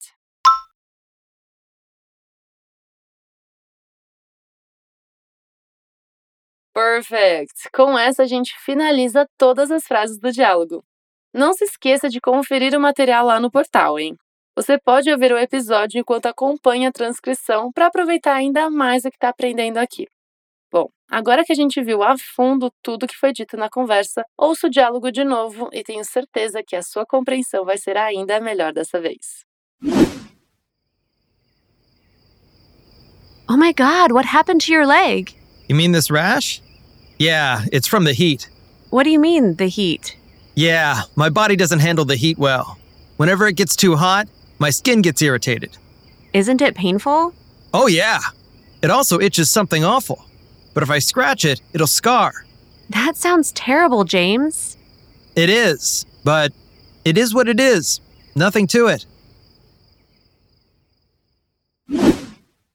Perfect! 6.74 7.68
Com 7.74 7.98
essa, 7.98 8.22
a 8.22 8.26
gente 8.26 8.54
finaliza 8.64 9.28
todas 9.36 9.70
as 9.70 9.84
frases 9.84 10.18
do 10.18 10.32
diálogo. 10.32 10.82
Não 11.32 11.52
se 11.52 11.64
esqueça 11.64 12.08
de 12.08 12.20
conferir 12.20 12.74
o 12.74 12.80
material 12.80 13.26
lá 13.26 13.38
no 13.38 13.50
portal, 13.50 13.98
hein? 13.98 14.16
Você 14.54 14.78
pode 14.78 15.10
ouvir 15.10 15.32
o 15.32 15.38
episódio 15.38 15.98
enquanto 15.98 16.26
acompanha 16.26 16.90
a 16.90 16.92
transcrição 16.92 17.72
para 17.72 17.86
aproveitar 17.86 18.34
ainda 18.34 18.68
mais 18.68 19.04
o 19.04 19.10
que 19.10 19.16
está 19.16 19.30
aprendendo 19.30 19.78
aqui. 19.78 20.06
Bom, 20.70 20.88
agora 21.10 21.44
que 21.44 21.52
a 21.52 21.56
gente 21.56 21.82
viu 21.82 22.02
a 22.02 22.16
fundo 22.18 22.70
tudo 22.82 23.06
que 23.06 23.16
foi 23.16 23.32
dito 23.32 23.56
na 23.56 23.70
conversa, 23.70 24.24
ouça 24.36 24.66
o 24.66 24.70
diálogo 24.70 25.10
de 25.10 25.24
novo 25.24 25.68
e 25.72 25.82
tenho 25.82 26.04
certeza 26.04 26.62
que 26.62 26.76
a 26.76 26.82
sua 26.82 27.06
compreensão 27.06 27.64
vai 27.64 27.78
ser 27.78 27.96
ainda 27.96 28.40
melhor 28.40 28.72
dessa 28.72 29.00
vez. 29.00 29.44
Oh 33.48 33.56
my 33.56 33.72
god, 33.72 34.12
what 34.12 34.26
happened 34.26 34.64
to 34.64 34.72
your 34.72 34.86
leg? 34.86 35.41
You 35.72 35.78
mean 35.78 35.92
this 35.92 36.10
rash? 36.10 36.60
Yeah, 37.18 37.64
it's 37.72 37.86
from 37.86 38.04
the 38.04 38.12
heat. 38.12 38.50
What 38.90 39.04
do 39.04 39.10
you 39.10 39.18
mean, 39.18 39.54
the 39.54 39.68
heat? 39.68 40.18
Yeah, 40.54 41.04
my 41.16 41.30
body 41.30 41.56
doesn't 41.56 41.78
handle 41.78 42.04
the 42.04 42.14
heat 42.14 42.36
well. 42.36 42.76
Whenever 43.16 43.46
it 43.46 43.56
gets 43.56 43.74
too 43.74 43.96
hot, 43.96 44.28
my 44.58 44.68
skin 44.68 45.00
gets 45.00 45.22
irritated. 45.22 45.78
Isn't 46.34 46.60
it 46.60 46.74
painful? 46.74 47.32
Oh, 47.72 47.86
yeah. 47.86 48.20
It 48.82 48.90
also 48.90 49.18
itches 49.18 49.48
something 49.48 49.82
awful. 49.82 50.22
But 50.74 50.82
if 50.82 50.90
I 50.90 50.98
scratch 50.98 51.46
it, 51.46 51.62
it'll 51.72 51.86
scar. 51.86 52.44
That 52.90 53.16
sounds 53.16 53.50
terrible, 53.52 54.04
James. 54.04 54.76
It 55.36 55.48
is, 55.48 56.04
but 56.22 56.52
it 57.06 57.16
is 57.16 57.32
what 57.32 57.48
it 57.48 57.58
is. 57.58 57.98
Nothing 58.34 58.66
to 58.66 58.88
it. 58.88 59.06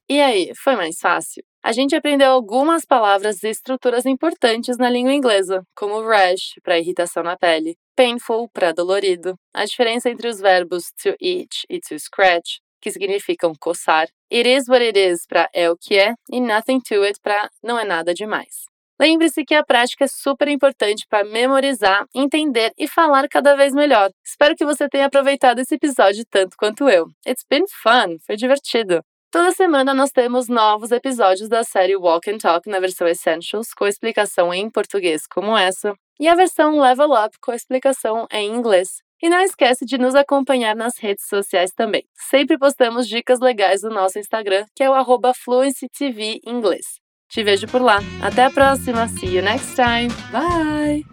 E 0.10 0.20
aí, 0.20 0.52
foi 0.56 0.76
mais 0.76 0.98
fácil? 1.00 1.44
A 1.68 1.74
gente 1.74 1.94
aprendeu 1.94 2.32
algumas 2.32 2.86
palavras 2.86 3.44
e 3.44 3.50
estruturas 3.50 4.06
importantes 4.06 4.78
na 4.78 4.90
língua 4.90 5.14
inglesa, 5.14 5.64
como 5.76 6.02
rash, 6.02 6.54
para 6.64 6.80
irritação 6.80 7.22
na 7.22 7.36
pele, 7.36 7.76
painful, 7.94 8.48
para 8.54 8.72
dolorido, 8.72 9.36
a 9.54 9.66
diferença 9.66 10.10
entre 10.10 10.30
os 10.30 10.40
verbos 10.40 10.86
to 11.04 11.14
itch 11.20 11.64
e 11.70 11.82
to 11.82 12.00
scratch, 12.00 12.60
que 12.82 12.90
significam 12.90 13.52
coçar, 13.60 14.08
it 14.32 14.50
is 14.50 14.70
what 14.70 14.82
it 14.82 14.98
is, 14.98 15.28
para 15.28 15.50
é 15.54 15.70
o 15.70 15.76
que 15.76 16.00
é, 16.00 16.14
e 16.32 16.40
nothing 16.40 16.80
to 16.80 17.04
it, 17.04 17.20
para 17.22 17.50
não 17.62 17.78
é 17.78 17.84
nada 17.84 18.14
demais. 18.14 18.64
Lembre-se 18.98 19.44
que 19.44 19.54
a 19.54 19.62
prática 19.62 20.06
é 20.06 20.08
super 20.08 20.48
importante 20.48 21.06
para 21.10 21.26
memorizar, 21.26 22.06
entender 22.16 22.72
e 22.78 22.88
falar 22.88 23.28
cada 23.28 23.58
vez 23.58 23.74
melhor. 23.74 24.10
Espero 24.26 24.56
que 24.56 24.64
você 24.64 24.88
tenha 24.88 25.08
aproveitado 25.08 25.60
esse 25.60 25.76
episódio 25.76 26.24
tanto 26.32 26.56
quanto 26.58 26.88
eu. 26.88 27.08
It's 27.28 27.44
been 27.50 27.66
fun, 27.84 28.16
foi 28.26 28.38
divertido. 28.38 29.04
Toda 29.30 29.52
semana 29.52 29.94
nós 29.94 30.10
temos 30.10 30.48
novos 30.48 30.92
episódios 30.92 31.50
da 31.50 31.64
série 31.64 31.98
Walk 31.98 32.30
and 32.32 32.38
Talk 32.38 32.70
na 32.70 32.80
versão 32.80 33.08
Essentials, 33.08 33.74
com 33.74 33.86
explicação 33.86 34.54
em 34.54 34.70
português 34.70 35.28
como 35.28 35.58
essa, 35.58 35.94
e 36.20 36.28
a 36.28 36.36
versão 36.36 36.80
Level 36.80 37.12
Up 37.12 37.38
com 37.42 37.54
explicação 37.54 38.26
em 38.32 38.50
inglês. 38.50 39.02
E 39.22 39.30
não 39.30 39.42
esquece 39.42 39.86
de 39.86 39.98
nos 39.98 40.16
acompanhar 40.16 40.76
nas 40.76 40.98
redes 40.98 41.26
sociais 41.28 41.72
também. 41.72 42.06
Sempre 42.30 42.58
postamos 42.58 43.08
dicas 43.08 43.40
legais 43.40 43.82
no 43.82 43.90
nosso 43.90 44.18
Instagram, 44.20 44.66
que 44.76 44.84
é 44.84 44.90
o 44.90 44.94
arroba 44.94 45.34
FluencyTV 45.34 46.40
Inglês. 46.46 46.86
Te 47.28 47.44
vejo 47.44 47.68
por 47.68 47.82
lá. 47.82 47.98
Até 48.22 48.46
a 48.46 48.52
próxima. 48.52 49.08
See 49.08 49.36
you 49.36 49.42
next 49.42 49.76
time. 49.76 50.08
Bye! 50.32 51.04